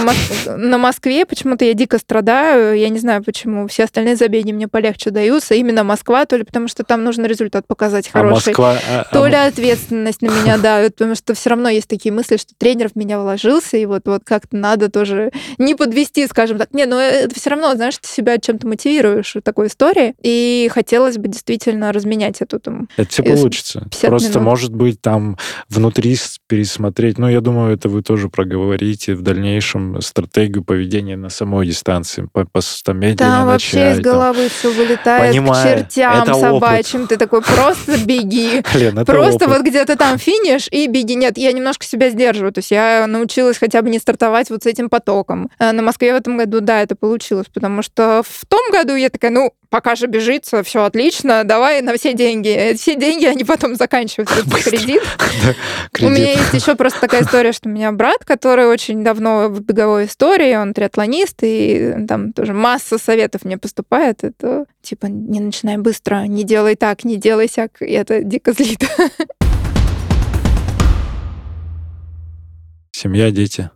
[0.70, 2.78] на Москве почему-то я дико страдаю.
[2.78, 3.66] Я не знаю, почему.
[3.68, 5.54] Все остальные забеги мне полегче даются.
[5.54, 8.52] Именно Москва, то ли потому что там нужно результат показать а хороший.
[8.54, 9.28] А Москва, а, то а...
[9.28, 12.96] ли ответственность на меня давит, потому что все равно есть такие мысли, что тренер в
[12.96, 16.72] меня вложился, и вот, вот как-то надо тоже не подвести, скажем так.
[16.72, 21.18] Не, но это все равно, знаешь, ты себя чем-то мотивируешь в такой истории, и хотелось
[21.18, 22.88] бы действительно разменять эту там...
[22.96, 23.86] Это все получится.
[24.00, 24.42] Просто, минут.
[24.42, 25.36] может быть, там
[25.68, 26.16] внутри
[26.48, 27.18] пересмотреть.
[27.18, 32.28] Ну, я думаю, это вы тоже проговорите говорите в дальнейшем стратегию поведения на самой дистанции,
[32.32, 34.48] по, по там, медленно Там вообще начать, из головы там.
[34.48, 37.00] все вылетает Понимаю, к чертям это собачьим.
[37.00, 37.08] Опыт.
[37.10, 38.62] Ты такой, просто беги.
[38.74, 39.58] Лен, просто опыт.
[39.58, 41.16] вот где-то там финиш и беги.
[41.16, 42.52] Нет, я немножко себя сдерживаю.
[42.52, 45.50] То есть я научилась хотя бы не стартовать вот с этим потоком.
[45.58, 49.10] А на Москве в этом году, да, это получилось, потому что в том году я
[49.10, 52.74] такая, ну, пока же бежится, все отлично, давай на все деньги.
[52.76, 54.44] Все деньги, они потом заканчиваются.
[54.64, 55.02] Кредит.
[55.98, 59.60] У меня есть еще просто такая история, что у меня брат, который очень давно в
[59.60, 64.22] беговой истории, он триатлонист, и там тоже масса советов мне поступает.
[64.24, 67.80] Это типа не начинай быстро, не делай так, не делай сяк.
[67.80, 68.84] И это дико злит.
[72.92, 73.70] Семья, дети.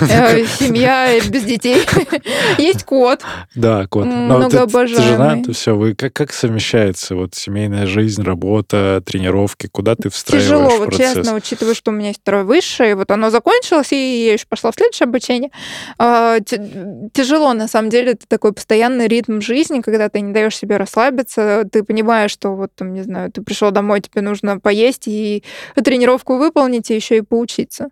[0.00, 1.82] Э, семья без детей.
[2.58, 3.22] Есть кот.
[3.54, 4.06] Да, кот.
[4.06, 5.08] Многообожаемый.
[5.08, 5.76] Жена, то все.
[5.76, 9.68] Вы как, как совмещается вот семейная жизнь, работа, тренировки?
[9.68, 13.30] Куда ты встраиваешь Тяжело, вот честно, учитывая, что у меня есть второе высшее, вот оно
[13.30, 15.50] закончилось, и я еще пошла в следующее обучение.
[15.98, 20.76] А, тяжело, на самом деле, это такой постоянный ритм жизни, когда ты не даешь себе
[20.76, 25.42] расслабиться, ты понимаешь, что вот, там, не знаю, ты пришел домой, тебе нужно поесть и
[25.74, 27.88] тренировку выполнить, и еще и поучиться.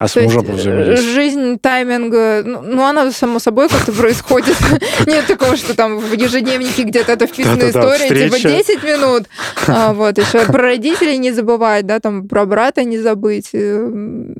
[0.00, 1.12] А с То есть, мужем э, взаимодействие?
[1.12, 4.54] жизнь, тайминг, э, ну, ну, она само собой как-то происходит.
[5.08, 8.56] Нет такого, что там в ежедневнике где-то это Да-да-да, история, типа встреча.
[8.64, 9.24] 10 минут.
[9.66, 13.50] А, Вот, еще про родителей не забывать, да, там про брата не забыть.
[13.52, 13.90] Э,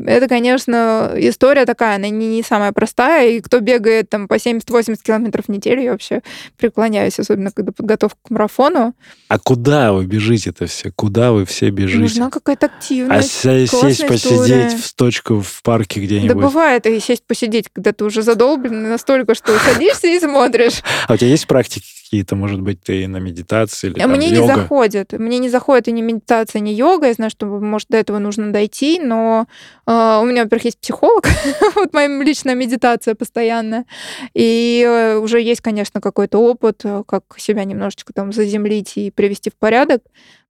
[0.07, 4.99] Это, конечно, история такая, она не, не самая простая, и кто бегает там по 70-80
[5.03, 6.23] километров в неделю, я вообще
[6.57, 8.95] преклоняюсь, особенно когда подготовка к марафону.
[9.27, 10.93] А куда вы бежите-то все?
[10.95, 11.99] Куда вы все бежите?
[12.01, 13.33] Нужна какая-то А активность.
[13.33, 16.37] се- сесть, посидеть в точку в парке Да где-нибудь?
[16.37, 20.83] бывает, и сесть посидеть, когда ты уже задолбленный настолько, что садишься и смотришь.
[21.07, 24.31] А у тебя есть практики какие-то, может быть, ты на медитации или А там, мне
[24.31, 24.55] не йога?
[24.55, 25.13] заходит.
[25.13, 27.09] Мне не заходит и ни медитация, ни йога.
[27.09, 29.47] Я знаю, что, может, до этого нужно дойти, но
[29.87, 31.29] э, у меня, во-первых, есть психолог,
[31.75, 33.85] вот моя личная медитация постоянная.
[34.33, 39.51] И э, уже есть, конечно, какой-то опыт, э, как себя немножечко там заземлить и привести
[39.51, 40.03] в порядок.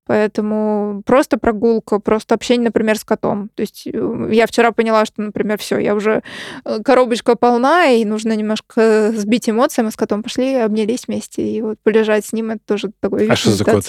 [0.09, 3.51] Поэтому просто прогулка, просто общение, например, с котом.
[3.55, 6.23] То есть э, я вчера поняла, что, например, все, я уже
[6.65, 9.83] э, коробочка полна, и нужно немножко сбить эмоции.
[9.83, 13.31] Мы с котом пошли, обнялись вместе, и вот полежать с ним, это тоже такой вид
[13.31, 13.85] А что за кот?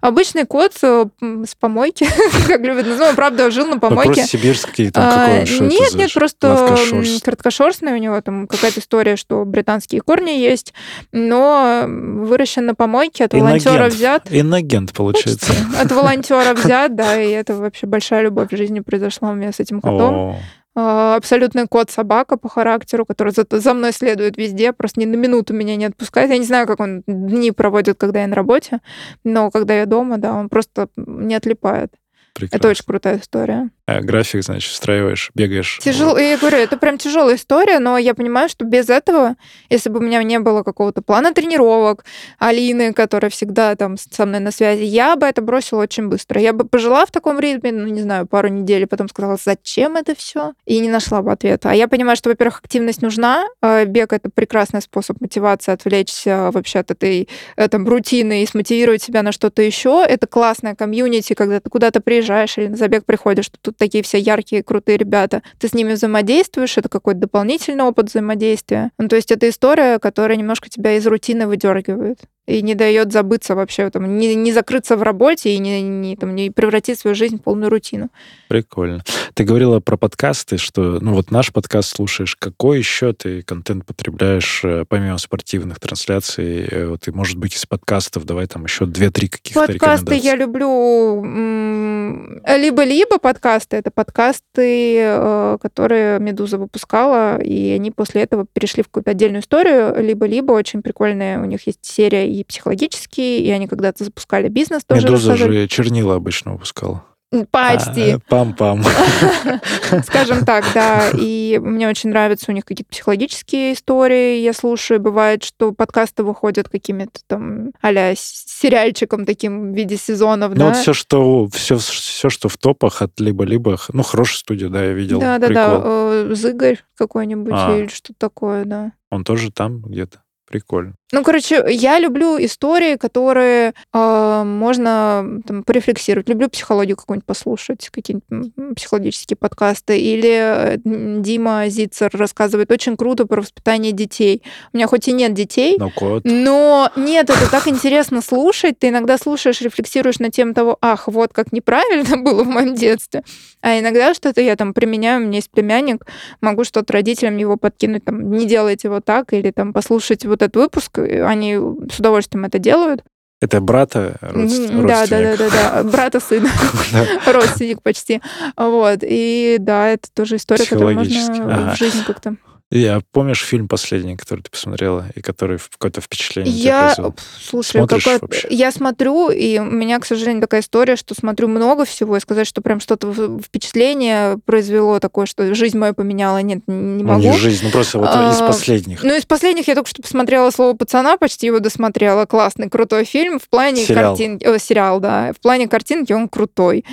[0.00, 2.06] Обычный кот э, с помойки,
[2.46, 3.10] как любят называть.
[3.10, 4.12] Он, правда, жил на Ну, помойке.
[4.12, 6.76] просто сибирский, там А, какой, Нет, нет, просто
[7.24, 10.74] краткошерстный у него там какая-то история, что британские корни есть,
[11.10, 14.28] но выращен на помойке, от волонтера взят.
[14.30, 15.55] Инагент, получается.
[15.80, 19.60] От волонтера взят, да, и это вообще большая любовь в жизни произошла у меня с
[19.60, 20.36] этим котом.
[20.74, 25.54] А, Абсолютный кот-собака по характеру, который за, за мной следует везде, просто ни на минуту
[25.54, 26.30] меня не отпускает.
[26.30, 28.80] Я не знаю, как он дни проводит, когда я на работе,
[29.24, 31.92] но когда я дома, да, он просто не отлипает.
[32.36, 32.70] Это прекрасно.
[32.70, 33.70] очень крутая история.
[33.86, 35.78] А график, значит, встраиваешь, бегаешь.
[35.80, 39.36] Тяжело, я говорю, это прям тяжелая история, но я понимаю, что без этого,
[39.70, 42.04] если бы у меня не было какого-то плана тренировок,
[42.40, 46.40] Алины, которая всегда там со мной на связи, я бы это бросила очень быстро.
[46.40, 50.16] Я бы пожила в таком ритме, ну, не знаю, пару недель, потом сказала, зачем это
[50.16, 50.54] все?
[50.64, 51.70] И не нашла бы ответа.
[51.70, 53.46] А я понимаю, что, во-первых, активность нужна.
[53.62, 59.02] э, Бег— это прекрасный способ мотивации, отвлечься вообще от этой э, там рутины и смотивировать
[59.02, 60.04] себя на что-то еще.
[60.04, 62.25] Это классная комьюнити, когда ты куда-то приезжаешь
[62.58, 65.42] или на забег приходишь, тут такие все яркие, крутые ребята.
[65.58, 68.90] Ты с ними взаимодействуешь, это какой-то дополнительный опыт взаимодействия.
[68.98, 73.54] Ну, то есть это история, которая немножко тебя из рутины выдергивает и не дает забыться
[73.54, 77.38] вообще, там, не, не закрыться в работе и не, не, там, не превратить свою жизнь
[77.38, 78.08] в полную рутину.
[78.48, 79.02] Прикольно.
[79.34, 82.36] Ты говорила про подкасты, что, ну вот наш подкаст слушаешь.
[82.36, 86.66] Какой еще ты контент потребляешь, э, помимо спортивных трансляций?
[86.70, 91.22] э, Вот, и, может быть, из подкастов давай там еще две-три каких-то Подкасты я люблю
[91.24, 93.76] м, либо-либо подкасты.
[93.76, 99.94] Это подкасты, э, которые Медуза выпускала, и они после этого перешли в какую-то отдельную историю.
[100.00, 101.40] Либо-либо очень прикольная.
[101.40, 105.06] У них есть серия и психологические, и они когда-то запускали бизнес тоже.
[105.06, 107.04] Медуза же чернила обычно выпускала.
[107.50, 108.12] Почти.
[108.12, 108.84] А, Пам-пам.
[110.04, 111.10] Скажем так, да.
[111.18, 114.38] И мне очень нравятся у них какие-то психологические истории.
[114.38, 115.00] Я слушаю.
[115.00, 120.66] Бывает, что подкасты выходят какими-то там а сериальчиком таким в виде сезонов, Ну да.
[120.68, 124.92] вот все, что все, все, что в топах от либо-либо, ну, хорошая студия, да, я
[124.92, 125.18] видел.
[125.18, 125.64] Да, да, Прикол.
[125.64, 125.82] да.
[125.84, 127.76] э, Зыгорь какой-нибудь А.
[127.76, 128.92] или что-то такое, да.
[129.10, 130.20] Он тоже там где-то.
[130.46, 130.94] Прикольно.
[131.12, 136.28] Ну, короче, я люблю истории, которые э, можно там, порефлексировать.
[136.28, 139.98] Люблю психологию какую-нибудь послушать, какие-нибудь психологические подкасты.
[139.98, 144.42] Или Дима Зицер рассказывает очень круто про воспитание детей.
[144.72, 146.22] У меня хоть и нет детей, Но кот.
[146.24, 148.78] но нет, это так интересно слушать.
[148.78, 153.22] Ты иногда слушаешь, рефлексируешь на тему того, ах, вот как неправильно было в моем детстве.
[153.62, 156.04] А иногда что-то я там применяю, у меня есть племянник,
[156.40, 160.56] могу что-то родителям его подкинуть, там, не делайте вот так, или там послушать вот этот
[160.56, 161.54] выпуск, они
[161.92, 163.02] с удовольствием это делают.
[163.40, 165.38] Это брата родс- М, Да, да, да, родственник.
[165.52, 165.90] да, да.
[165.90, 166.48] Брата сына,
[167.26, 168.22] родственник почти.
[168.56, 169.00] Вот.
[169.02, 172.36] И да, это тоже история, которую можно в жизни как-то.
[172.72, 177.14] Я помнишь фильм последний, который ты посмотрела, и который какое-то впечатление тебя Я, произвел?
[177.40, 178.48] слушай, Смотришь вообще?
[178.50, 182.44] я смотрю, и у меня, к сожалению, такая история, что смотрю много всего, и сказать,
[182.48, 187.20] что прям что-то впечатление произвело такое, что жизнь мою поменяла, нет, не Ну, могу.
[187.22, 189.04] не жизнь, ну просто вот из А, последних.
[189.04, 192.26] Ну, из последних я только что посмотрела «Слово пацана», почти его досмотрела.
[192.26, 193.38] Классный, крутой фильм.
[193.38, 194.10] В плане Сериал.
[194.16, 194.44] картинки...
[194.44, 195.32] о, сериал, да.
[195.32, 196.84] В плане картинки он крутой.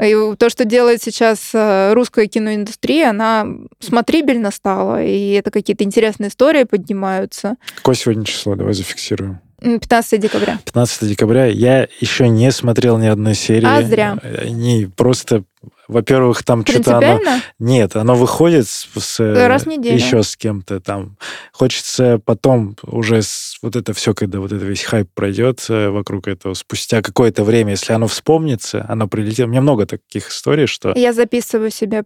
[0.00, 3.46] И то, что делает сейчас э, русская киноиндустрия, она
[3.80, 7.56] смотрибельно стала, и это какие-то интересные истории поднимаются.
[7.76, 8.54] Какое сегодня число?
[8.54, 9.40] Давай зафиксируем.
[9.62, 10.58] М, 15 декабря.
[10.64, 11.46] 15 декабря.
[11.46, 13.66] Я еще не смотрел ни одной серии.
[13.66, 14.18] А зря.
[14.42, 15.44] Они просто,
[15.88, 17.20] во-первых, там что-то оно...
[17.58, 19.94] Нет, оно выходит с, с, э, Раз в неделю.
[19.96, 21.16] еще с кем-то там.
[21.52, 26.28] Хочется потом уже с, вот это все, когда вот это весь хайп пройдет э, вокруг
[26.28, 29.46] этого, спустя какое-то время, если оно вспомнится, оно прилетело.
[29.46, 32.04] У меня много таких историй, что Я записываю себе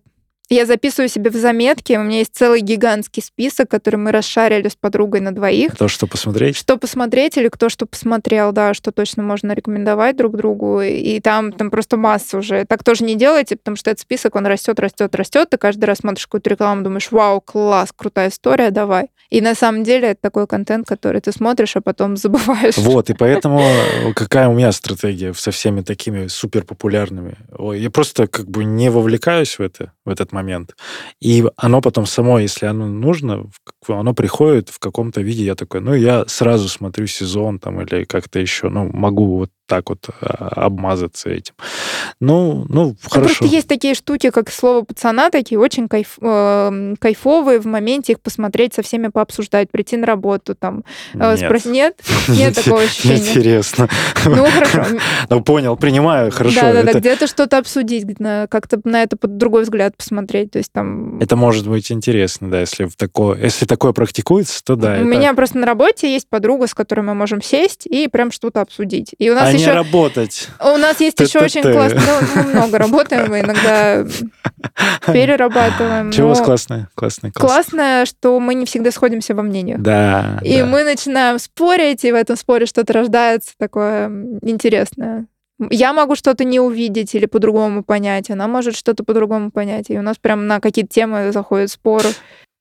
[0.50, 1.94] Я записываю себе в заметки.
[1.94, 5.74] У меня есть целый гигантский список, который мы расшарили с подругой на двоих.
[5.74, 6.56] То, что посмотреть?
[6.56, 10.82] Что посмотреть или кто что посмотрел, да, что точно можно рекомендовать друг другу.
[10.82, 12.66] И там, там просто масса уже.
[12.66, 15.48] Так тоже не делайте, потому что этот список, он растет, растет, растет.
[15.50, 19.08] Ты каждый раз смотришь какую-то рекламу, думаешь, вау, класс, крутая история, давай.
[19.30, 22.76] И на самом деле это такой контент, который ты смотришь, а потом забываешь.
[22.76, 23.62] Вот, и поэтому
[24.14, 27.38] какая у меня стратегия со всеми такими суперпопулярными.
[27.56, 30.76] Ой, я просто как бы не вовлекаюсь в это, в этот момент.
[31.20, 33.46] И оно потом само, если оно нужно,
[33.88, 38.38] оно приходит в каком-то виде, я такой, ну, я сразу смотрю сезон там или как-то
[38.40, 41.54] еще, ну, могу вот так вот а, обмазаться этим.
[42.20, 43.38] Ну, ну, хорошо.
[43.38, 48.20] Просто есть такие штуки, как слово пацана, такие очень кайф, э, кайфовые в моменте их
[48.20, 50.84] посмотреть, со всеми пообсуждать, прийти на работу, там,
[51.14, 51.72] э, спросить.
[51.72, 52.00] Нет?
[52.28, 53.16] Нет такого ощущения?
[53.16, 53.88] Интересно.
[54.24, 54.84] Ну, хорошо.
[55.30, 56.60] Ну, понял, принимаю, хорошо.
[56.60, 61.18] Да-да-да, где-то что-то обсудить, как-то на это под другой взгляд посмотреть, то есть там...
[61.20, 64.98] Это может быть интересно, да, если, в такое, если такое практикуется, то да.
[65.00, 68.60] У меня просто на работе есть подруга, с которой мы можем сесть и прям что-то
[68.60, 69.14] обсудить.
[69.18, 69.70] И у нас а еще...
[69.70, 70.48] не работать.
[70.60, 72.00] У нас есть еще очень классно...
[72.00, 74.04] Ну, мы много работаем, мы иногда
[75.06, 76.12] перерабатываем.
[76.12, 76.88] Чего у вас классное?
[76.94, 79.80] Классное, классное, что мы не всегда сходимся во мнениях.
[79.80, 80.38] Да.
[80.42, 84.08] И мы начинаем спорить, и в этом споре что-то рождается такое
[84.42, 85.26] интересное.
[85.70, 89.86] Я могу что-то не увидеть или по-другому понять, она может что-то по-другому понять.
[89.88, 92.08] И у нас прям на какие-то темы заходят споры.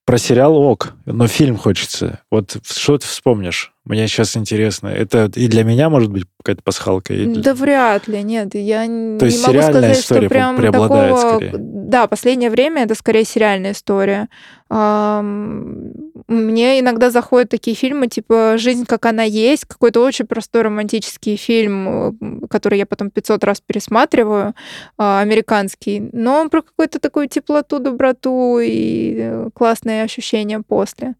[0.06, 2.20] Про сериал ок, но фильм хочется.
[2.30, 3.73] Вот что ты вспомнишь?
[3.84, 4.88] Мне сейчас интересно.
[4.88, 7.12] Это и для меня может быть какая-то пасхалка?
[7.12, 7.42] И для...
[7.42, 8.54] Да вряд ли, нет.
[8.54, 11.36] Я То не есть могу сказать, история что прям преобладает такого...
[11.36, 11.52] скорее?
[11.58, 14.28] Да, последнее время это скорее сериальная история.
[14.70, 22.46] Мне иногда заходят такие фильмы, типа «Жизнь, как она есть», какой-то очень простой романтический фильм,
[22.48, 24.54] который я потом 500 раз пересматриваю,
[24.96, 31.14] а, американский, но он про какую-то такую теплоту, доброту и э, классные ощущения после.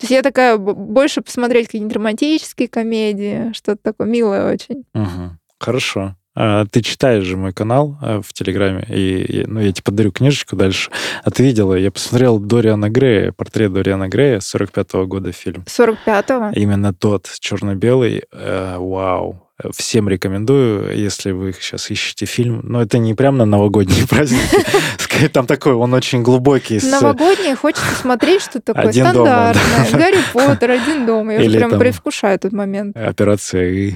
[0.00, 4.84] То есть я такая больше посмотреть какие-нибудь романтические комедии, что-то такое милое очень.
[4.94, 5.36] Угу.
[5.58, 6.16] Хорошо.
[6.34, 10.56] А, ты читаешь же мой канал а, в Телеграме, и, ну, я тебе подарю книжечку
[10.56, 10.90] дальше.
[11.22, 15.64] А ты видела, я посмотрел Дориана Грея, портрет Дориана Грея, 45-го года фильм.
[15.66, 16.58] 45-го?
[16.58, 18.24] Именно тот, черно-белый.
[18.32, 19.49] Э, вау.
[19.76, 22.60] Всем рекомендую, если вы сейчас ищете фильм.
[22.64, 25.28] Но это не прям на новогодние праздники.
[25.32, 26.80] Там такой, он очень глубокий.
[26.82, 29.90] Новогодние хочется смотреть, что такое стандартное.
[29.92, 31.30] Гарри Поттер, один дом.
[31.30, 32.96] Я уже прям предвкушаю этот момент.
[32.96, 33.94] Операция И.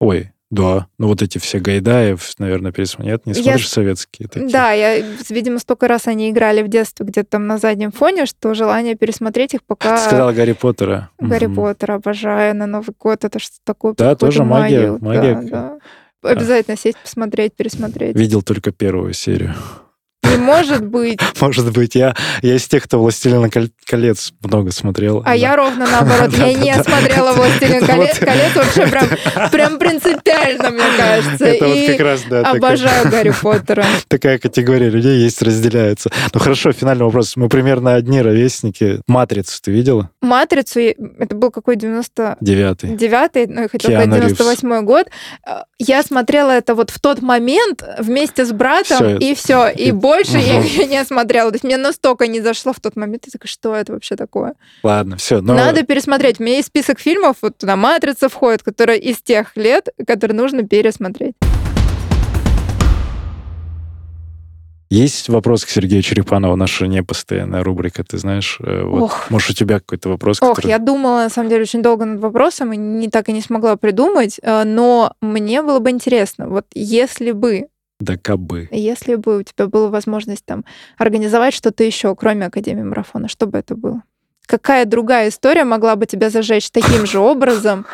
[0.00, 3.12] Ой, да, ну вот эти все Гайдаев, наверное, пересмотрел.
[3.12, 3.68] Нет, не смотришь я...
[3.68, 4.50] советские такие?
[4.50, 8.54] Да, я, видимо, столько раз они играли в детстве где-то там на заднем фоне, что
[8.54, 9.96] желание пересмотреть их пока...
[9.96, 11.10] Ты сказала Гарри Поттера.
[11.18, 11.56] Гарри угу.
[11.56, 13.92] Поттера обожаю на Новый год, это что такое?
[13.94, 14.96] Да, тоже магия.
[15.00, 15.34] магия.
[15.42, 15.78] Да,
[16.22, 16.30] да.
[16.30, 18.16] Обязательно сесть, посмотреть, пересмотреть.
[18.16, 19.54] Видел только первую серию.
[20.22, 21.20] Не может быть.
[21.40, 21.94] Может быть.
[21.94, 23.48] Я, я из тех, кто «Властелина
[23.86, 25.18] колец» много смотрел.
[25.20, 25.32] А да.
[25.34, 26.32] я ровно наоборот.
[26.34, 28.18] Я не смотрела «Властелин колец».
[28.18, 31.44] Колец вообще прям, прям принципиально, мне кажется.
[31.44, 32.50] Это вот как раз, да.
[32.50, 33.84] Обожаю Гарри Поттера.
[34.08, 36.10] Такая категория людей есть, разделяется.
[36.34, 37.36] Ну хорошо, финальный вопрос.
[37.36, 39.00] Мы примерно одни ровесники.
[39.06, 40.10] «Матрицу» ты видела?
[40.20, 42.38] «Матрицу» это был какой 90...
[42.40, 42.96] Девятый.
[42.96, 45.06] Девятый, ну я хотела сказать 98 год.
[45.78, 49.68] Я смотрела это вот в тот момент вместе с братом, и все.
[49.68, 51.50] И больше я ее не смотрела.
[51.50, 53.24] То есть мне настолько не зашло в тот момент.
[53.26, 54.54] Я такая, что это вообще такое?
[54.82, 55.40] Ладно, все.
[55.40, 55.54] Но...
[55.54, 56.40] Надо пересмотреть.
[56.40, 60.66] У меня есть список фильмов, вот туда «Матрица» входит, которая из тех лет, которые нужно
[60.66, 61.34] пересмотреть.
[64.90, 68.56] Есть вопрос к Сергею Черепанову, наша непостоянная рубрика, ты знаешь?
[68.60, 69.30] Э, вот, Ох.
[69.30, 70.38] Может, у тебя какой-то вопрос?
[70.40, 70.70] Ох, который...
[70.70, 73.76] я думала, на самом деле, очень долго над вопросом, и не так и не смогла
[73.76, 77.66] придумать, э, но мне было бы интересно, вот если бы
[78.00, 78.68] да кабы.
[78.70, 80.64] Если бы у тебя была возможность там
[80.96, 84.02] организовать что-то еще, кроме Академии марафона, что бы это было?
[84.46, 87.86] Какая другая история могла бы тебя зажечь таким же образом?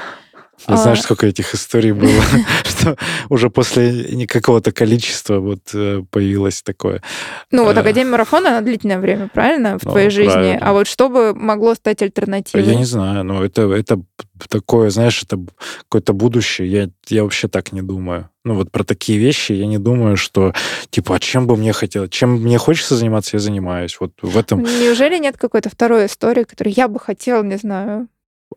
[0.66, 1.02] Знаешь, а.
[1.02, 2.22] сколько этих историй было,
[2.64, 2.96] что
[3.28, 7.02] уже после какого-то количества вот э, появилось такое.
[7.50, 10.58] Ну вот э, Академия марафона, она длительное время, правильно, в ну, твоей жизни?
[10.60, 12.64] А вот что бы могло стать альтернативой?
[12.64, 14.00] Я не знаю, но это, это
[14.48, 15.38] такое, знаешь, это
[15.82, 16.70] какое-то будущее.
[16.70, 18.30] Я, я вообще так не думаю.
[18.44, 20.52] Ну вот про такие вещи я не думаю, что
[20.90, 23.96] типа, а чем бы мне хотелось, чем мне хочется заниматься, я занимаюсь.
[24.00, 24.62] Вот в этом...
[24.62, 28.08] Неужели нет какой-то второй истории, которую я бы хотела, не знаю,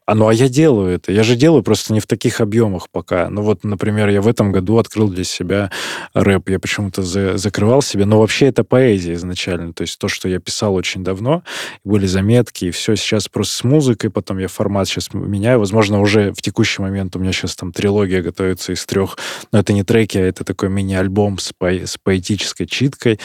[0.06, 1.12] А, ну, а я делаю это.
[1.12, 3.30] Я же делаю просто не в таких объемах пока.
[3.30, 5.72] Ну, вот, например, я в этом году открыл для себя
[6.14, 6.50] рэп.
[6.50, 8.06] Я почему-то за, закрывал себе.
[8.06, 9.74] Но вообще это поэзия изначально.
[9.74, 11.44] То есть то, что я писал очень давно,
[11.84, 14.10] были заметки, и все сейчас просто с музыкой.
[14.10, 15.60] Потом я формат сейчас меняю.
[15.60, 19.18] Возможно, уже в текущий момент у меня сейчас там трилогия готовится из трех.
[19.52, 23.20] Но это не треки, а это такой мини-альбом с, по, с поэтической читкой.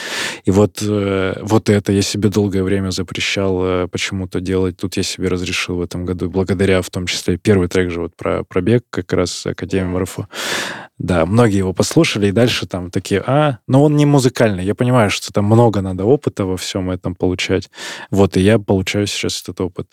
[0.44, 4.78] И вот, э, вот это я себе долгое время запрещал э, почему-то делать.
[4.78, 6.28] Тут я себе разрешил в этом году.
[6.28, 10.26] Благодаря благодаря в том числе первый трек же вот про пробег как раз Академия Марафон.
[10.98, 14.64] Да, многие его послушали, и дальше там такие, а, но он не музыкальный.
[14.64, 17.70] Я понимаю, что там много надо опыта во всем этом получать.
[18.10, 19.88] Вот, и я получаю сейчас этот опыт.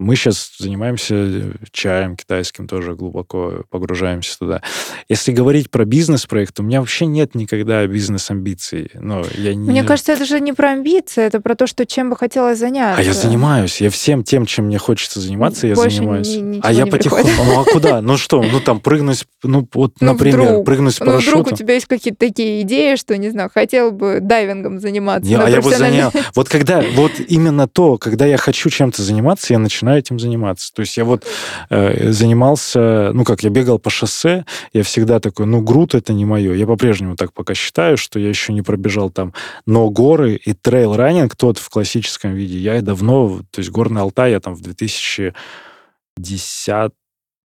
[0.00, 4.62] Мы сейчас занимаемся э, чаем китайским, тоже глубоко погружаемся туда.
[5.10, 8.90] Если говорить про бизнес-проект, у меня вообще нет никогда бизнес-амбиций.
[8.94, 9.68] Но я не...
[9.70, 12.98] Мне кажется, это же не про амбиции, это про то, что чем бы хотелось заняться.
[12.98, 13.82] А я занимаюсь.
[13.82, 16.34] Я всем тем, чем мне хочется заниматься, я Больше занимаюсь.
[16.34, 17.28] ни- а я потихоньку...
[17.44, 18.00] Ну а куда?
[18.00, 18.42] Ну что?
[18.42, 20.64] Ну там прыгнуть, ну вот, Ну, например, вдруг.
[20.64, 21.52] прыгнуть с Ну, вдруг парашютом.
[21.52, 25.28] у тебя есть какие-то такие идеи, что, не знаю, хотел бы дайвингом заниматься.
[25.28, 26.10] Не, а я бы занял.
[26.34, 30.72] Вот когда, вот именно то, когда я хочу чем-то заниматься, я начинаю этим заниматься.
[30.72, 31.24] То есть я вот
[31.70, 36.24] э, занимался, ну как, я бегал по шоссе, я всегда такой, ну грунт это не
[36.24, 36.54] мое.
[36.54, 39.34] Я по-прежнему так пока считаю, что я еще не пробежал там.
[39.66, 44.40] Но горы и трейл-раннинг, тот в классическом виде, я давно, то есть Горный Алтай, я
[44.40, 46.92] там в 2010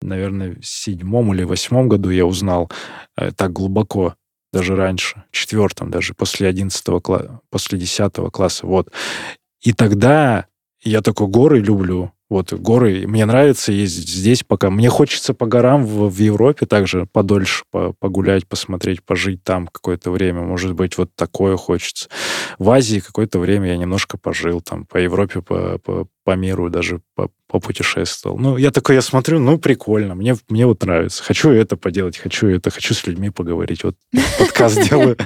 [0.02, 2.70] наверное, седьмом или восьмом году я узнал
[3.18, 4.16] э, так глубоко,
[4.54, 8.92] даже раньше, в четвертом даже, после одиннадцатого класса, после десятого класса, вот.
[9.62, 10.46] И тогда
[10.82, 14.70] я такой горы люблю, вот горы, мне нравится ездить здесь пока.
[14.72, 20.10] Мне хочется по горам в, в Европе также подольше по- погулять, посмотреть, пожить там какое-то
[20.10, 20.42] время.
[20.42, 22.10] Может быть, вот такое хочется.
[22.58, 27.02] В Азии какое-то время я немножко пожил там, по Европе, по, по, по миру даже
[27.14, 28.38] по- попутешествовал.
[28.40, 31.24] Ну, я такой, я смотрю, ну, прикольно, мне, мне вот нравится.
[31.24, 33.84] Хочу это поделать, хочу это, хочу с людьми поговорить.
[33.84, 33.96] Вот
[34.40, 35.18] подкаст делаю.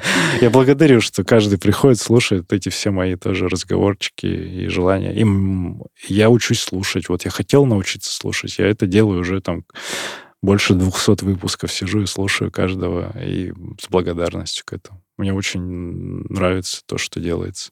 [0.42, 5.14] Я благодарю, что каждый приходит, слушает эти все мои тоже разговорчики и желания.
[5.16, 7.08] И м, я учусь слушать.
[7.08, 9.64] Вот я хотел научиться слушать, я это делаю уже там
[10.42, 15.02] больше 200 выпусков сижу и слушаю каждого, и с благодарностью к этому.
[15.18, 15.62] Мне очень
[16.30, 17.72] нравится то, что делается.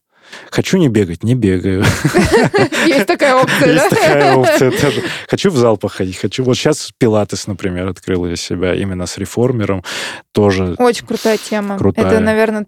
[0.50, 1.84] Хочу не бегать, не бегаю.
[2.86, 4.72] Есть такая опция, Есть такая опция.
[5.28, 6.44] Хочу в зал походить, хочу...
[6.44, 9.84] Вот сейчас пилатес, например, открыл для себя именно с реформером.
[10.32, 11.78] Тоже Очень крутая тема.
[11.96, 12.66] Это, наверное,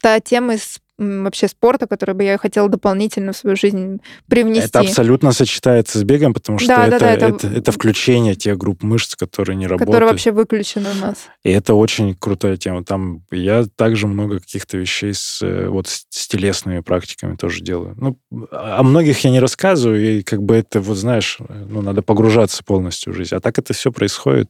[0.00, 4.66] та тема из вообще спорта, которую бы я хотела дополнительно в свою жизнь привнести.
[4.68, 8.34] это абсолютно сочетается с бегом, потому что Да, да, это, да, это- это, это включение
[8.34, 9.88] тех групп мышц, которые не работают.
[9.88, 11.16] которая вообще выключена у нас.
[11.44, 12.84] И это очень крутая тема.
[12.84, 17.94] Там я также много каких-то вещей с, э, вот, с, телесными практиками тоже делаю.
[17.96, 18.18] Ну,
[18.50, 21.38] о многих я не рассказываю, и как бы это, вот знаешь,
[21.68, 23.34] ну, надо погружаться полностью в жизнь.
[23.34, 24.48] А так это все происходит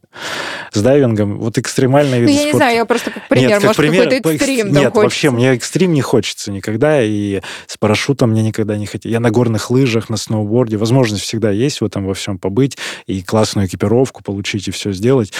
[0.71, 1.37] с дайвингом.
[1.37, 2.57] Вот экстремальные Ну, виды я не спорта.
[2.57, 5.27] знаю, я просто как пример, Нет, как может, пример, какой-то по экс- экстрим Нет, вообще,
[5.27, 5.31] хочется.
[5.31, 9.13] мне экстрим не хочется никогда, и с парашютом мне никогда не хотелось.
[9.13, 10.77] Я на горных лыжах, на сноуборде.
[10.77, 15.33] Возможность всегда есть в этом во всем побыть, и классную экипировку получить, и все сделать.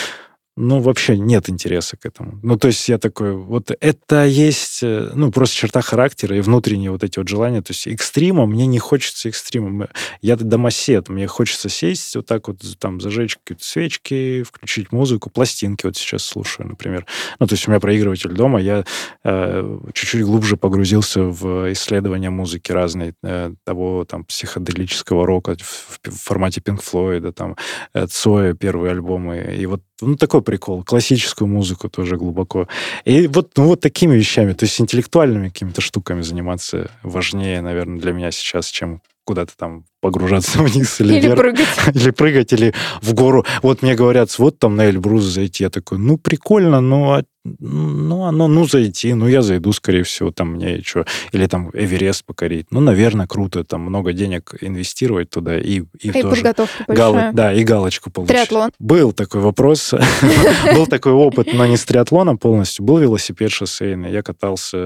[0.61, 2.37] Ну, вообще нет интереса к этому.
[2.43, 6.91] Ну, то есть я такой, вот это есть, э, ну, просто черта характера и внутренние
[6.91, 7.61] вот эти вот желания.
[7.61, 9.87] То есть экстрима, мне не хочется экстрима.
[10.21, 15.85] Я домосед, мне хочется сесть вот так вот, там, зажечь какие-то свечки, включить музыку, пластинки
[15.85, 17.05] вот сейчас слушаю, например.
[17.39, 18.83] Ну, то есть у меня проигрыватель дома, я
[19.23, 26.21] э, чуть-чуть глубже погрузился в исследования музыки разной, э, того там психоделического рока в, в
[26.21, 27.55] формате Pink Floyd, там,
[27.93, 29.55] э, Цоя первые альбомы.
[29.57, 30.83] И вот ну, такой прикол.
[30.83, 32.67] Классическую музыку тоже глубоко.
[33.05, 38.13] И вот, ну, вот такими вещами, то есть интеллектуальными какими-то штуками заниматься важнее, наверное, для
[38.13, 41.37] меня сейчас, чем куда-то там погружаться вниз или, Или вверх.
[41.39, 41.67] прыгать.
[41.93, 42.73] Или прыгать, или
[43.03, 43.45] в гору.
[43.61, 45.63] Вот мне говорят, вот там на Эльбрус зайти.
[45.65, 47.23] Я такой, ну, прикольно, но а-
[47.59, 49.13] ну, оно, ну, зайти.
[49.13, 51.05] Ну, я зайду, скорее всего, там мне что.
[51.31, 52.67] Или там Эверест покорить.
[52.71, 53.63] Ну, наверное, круто.
[53.63, 57.33] Там много денег инвестировать туда и, и, И тоже подготовка гал- большая.
[57.33, 58.35] да, и галочку получить.
[58.35, 58.71] Триатлон.
[58.79, 59.93] Был такой вопрос,
[60.75, 62.83] был такой опыт, но не с триатлоном полностью.
[62.85, 64.77] Был велосипед шоссейный, я катался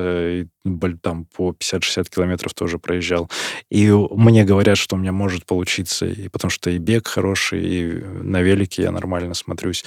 [0.42, 0.46] и,
[1.02, 3.30] там по 50-60 километров тоже проезжал.
[3.70, 7.92] И мне говорят, что у меня может получиться, и потому что и бег хороший, и
[8.22, 9.84] на велике я нормально смотрюсь.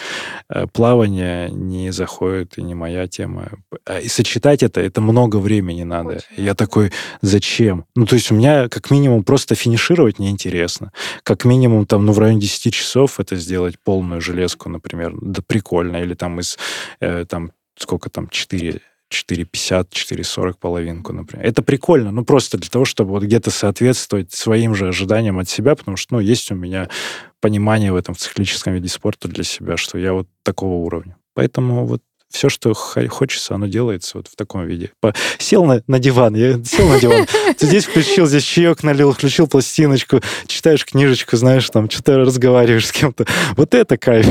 [0.49, 3.51] Э, Плавание не заходит, и не моя тема.
[3.87, 6.21] А И сочетать это, это много времени надо.
[6.37, 7.87] И Я такой, зачем?
[7.95, 12.19] Ну, то есть у меня как минимум просто финишировать неинтересно как минимум там, ну, в
[12.19, 15.97] районе 10 часов это сделать полную железку, например, да прикольно.
[15.97, 16.59] Или там из,
[17.01, 18.81] э, там, сколько там, 4
[19.13, 21.47] 4,50, 4,40 половинку, например.
[21.47, 25.75] Это прикольно, ну, просто для того, чтобы вот где-то соответствовать своим же ожиданиям от себя,
[25.75, 26.89] потому что, ну, есть у меня
[27.41, 31.17] понимание в этом в циклическом виде спорта для себя, что я вот такого уровня.
[31.35, 34.91] Поэтому вот все, что хочется, оно делается вот в таком виде.
[35.01, 35.15] По...
[35.39, 37.27] Сел на, на диван, я сел на диван,
[37.59, 43.27] здесь включил, здесь чаек налил, включил пластиночку, читаешь книжечку, знаешь, там, что-то разговариваешь с кем-то.
[43.57, 44.27] Вот это кайф.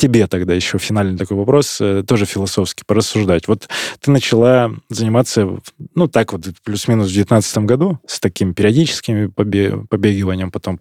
[0.00, 3.46] Тебе тогда еще финальный такой вопрос, э, тоже философский, порассуждать.
[3.48, 3.68] Вот
[4.00, 5.58] ты начала заниматься,
[5.94, 10.78] ну, так вот, плюс-минус в 2019 году, с таким периодическими побегиванием, потом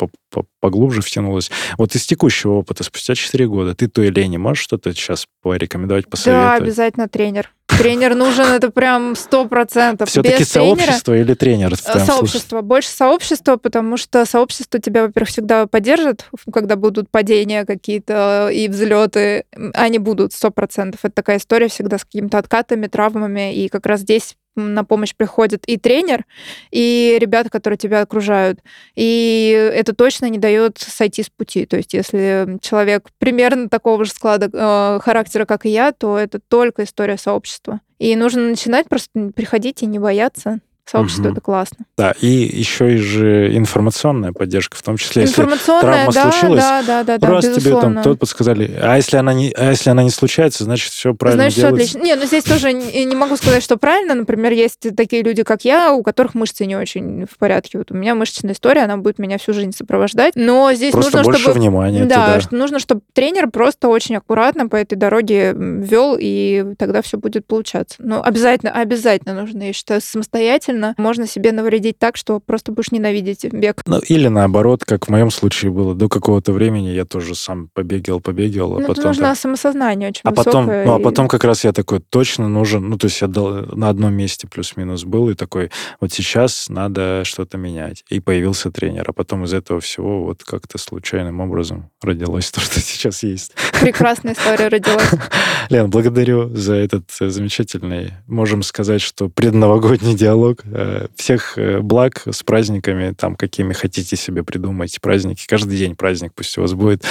[0.61, 1.51] поглубже втянулась.
[1.77, 6.59] Вот из текущего опыта, спустя 4 года, ты той лени можешь что-то сейчас порекомендовать, посоветовать?
[6.59, 7.51] Да, обязательно тренер.
[7.79, 10.09] Тренер нужен, это прям сто процентов.
[10.09, 11.75] Все-таки сообщество или тренер?
[11.75, 12.39] Сообщество.
[12.39, 12.61] Случае?
[12.61, 19.45] Больше сообщества, потому что сообщество тебя, во-первых, всегда поддержит, когда будут падения какие-то и взлеты.
[19.73, 20.99] Они будут сто процентов.
[21.03, 23.55] Это такая история всегда с какими-то откатами, травмами.
[23.55, 26.25] И как раз здесь на помощь приходит и тренер,
[26.71, 28.59] и ребята, которые тебя окружают.
[28.95, 31.65] И это точно не дает сойти с пути.
[31.65, 36.39] То есть, если человек примерно такого же склада э, характера, как и я, то это
[36.39, 37.81] только история сообщества.
[37.99, 40.59] И нужно начинать просто приходить и не бояться.
[40.89, 41.31] Сообщество угу.
[41.33, 41.85] это классно.
[41.97, 47.03] Да, и еще и же информационная поддержка, в том числе, если травма да, случилась, да,
[47.03, 50.01] да, да, раз да, тебе там тот подсказали, а если она не, а если она
[50.01, 51.89] не случается, значит все правильно значит, делается.
[51.89, 52.05] Все отлично.
[52.07, 54.15] Не, ну здесь тоже не могу сказать, что правильно.
[54.15, 57.77] Например, есть такие люди, как я, у которых мышцы не очень в порядке.
[57.77, 60.33] Вот у меня мышечная история, она будет меня всю жизнь сопровождать.
[60.35, 62.05] Но здесь просто нужно, больше чтобы внимания.
[62.05, 62.41] Да, туда.
[62.41, 67.45] Что нужно, чтобы тренер просто очень аккуратно по этой дороге вел, и тогда все будет
[67.45, 67.97] получаться.
[67.99, 73.45] Но обязательно, обязательно нужно, я считаю, самостоятельно можно себе навредить так, что просто будешь ненавидеть
[73.51, 73.81] бег.
[73.85, 78.19] Ну, или наоборот, как в моем случае было, до какого-то времени я тоже сам побегал,
[78.19, 79.05] побегал, а ну, потом...
[79.05, 79.37] нужно так...
[79.37, 80.85] самосознание очень а потом, высокое.
[80.85, 84.13] Ну, а потом как раз я такой, точно нужен, ну, то есть я на одном
[84.13, 88.03] месте плюс-минус был, и такой, вот сейчас надо что-то менять.
[88.09, 92.79] И появился тренер, а потом из этого всего вот как-то случайным образом родилось то, что
[92.79, 93.53] сейчас есть.
[93.79, 95.11] Прекрасная история родилась.
[95.69, 100.63] Лен, благодарю за этот э, замечательный, можем сказать, что предновогодний диалог.
[100.71, 105.45] Э, всех э, благ с праздниками, там, какими хотите себе придумать праздники.
[105.47, 107.03] Каждый день праздник пусть у вас будет.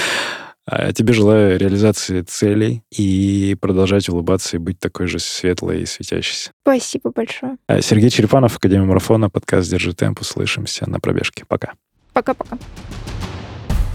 [0.71, 6.51] А тебе желаю реализации целей и продолжать улыбаться и быть такой же светлой и светящейся.
[6.63, 7.57] Спасибо большое.
[7.67, 10.21] А, Сергей Черепанов, Академия марафона, подкаст «Держи темп».
[10.21, 11.45] Услышимся на пробежке.
[11.49, 11.73] Пока.
[12.13, 12.59] Пока-пока.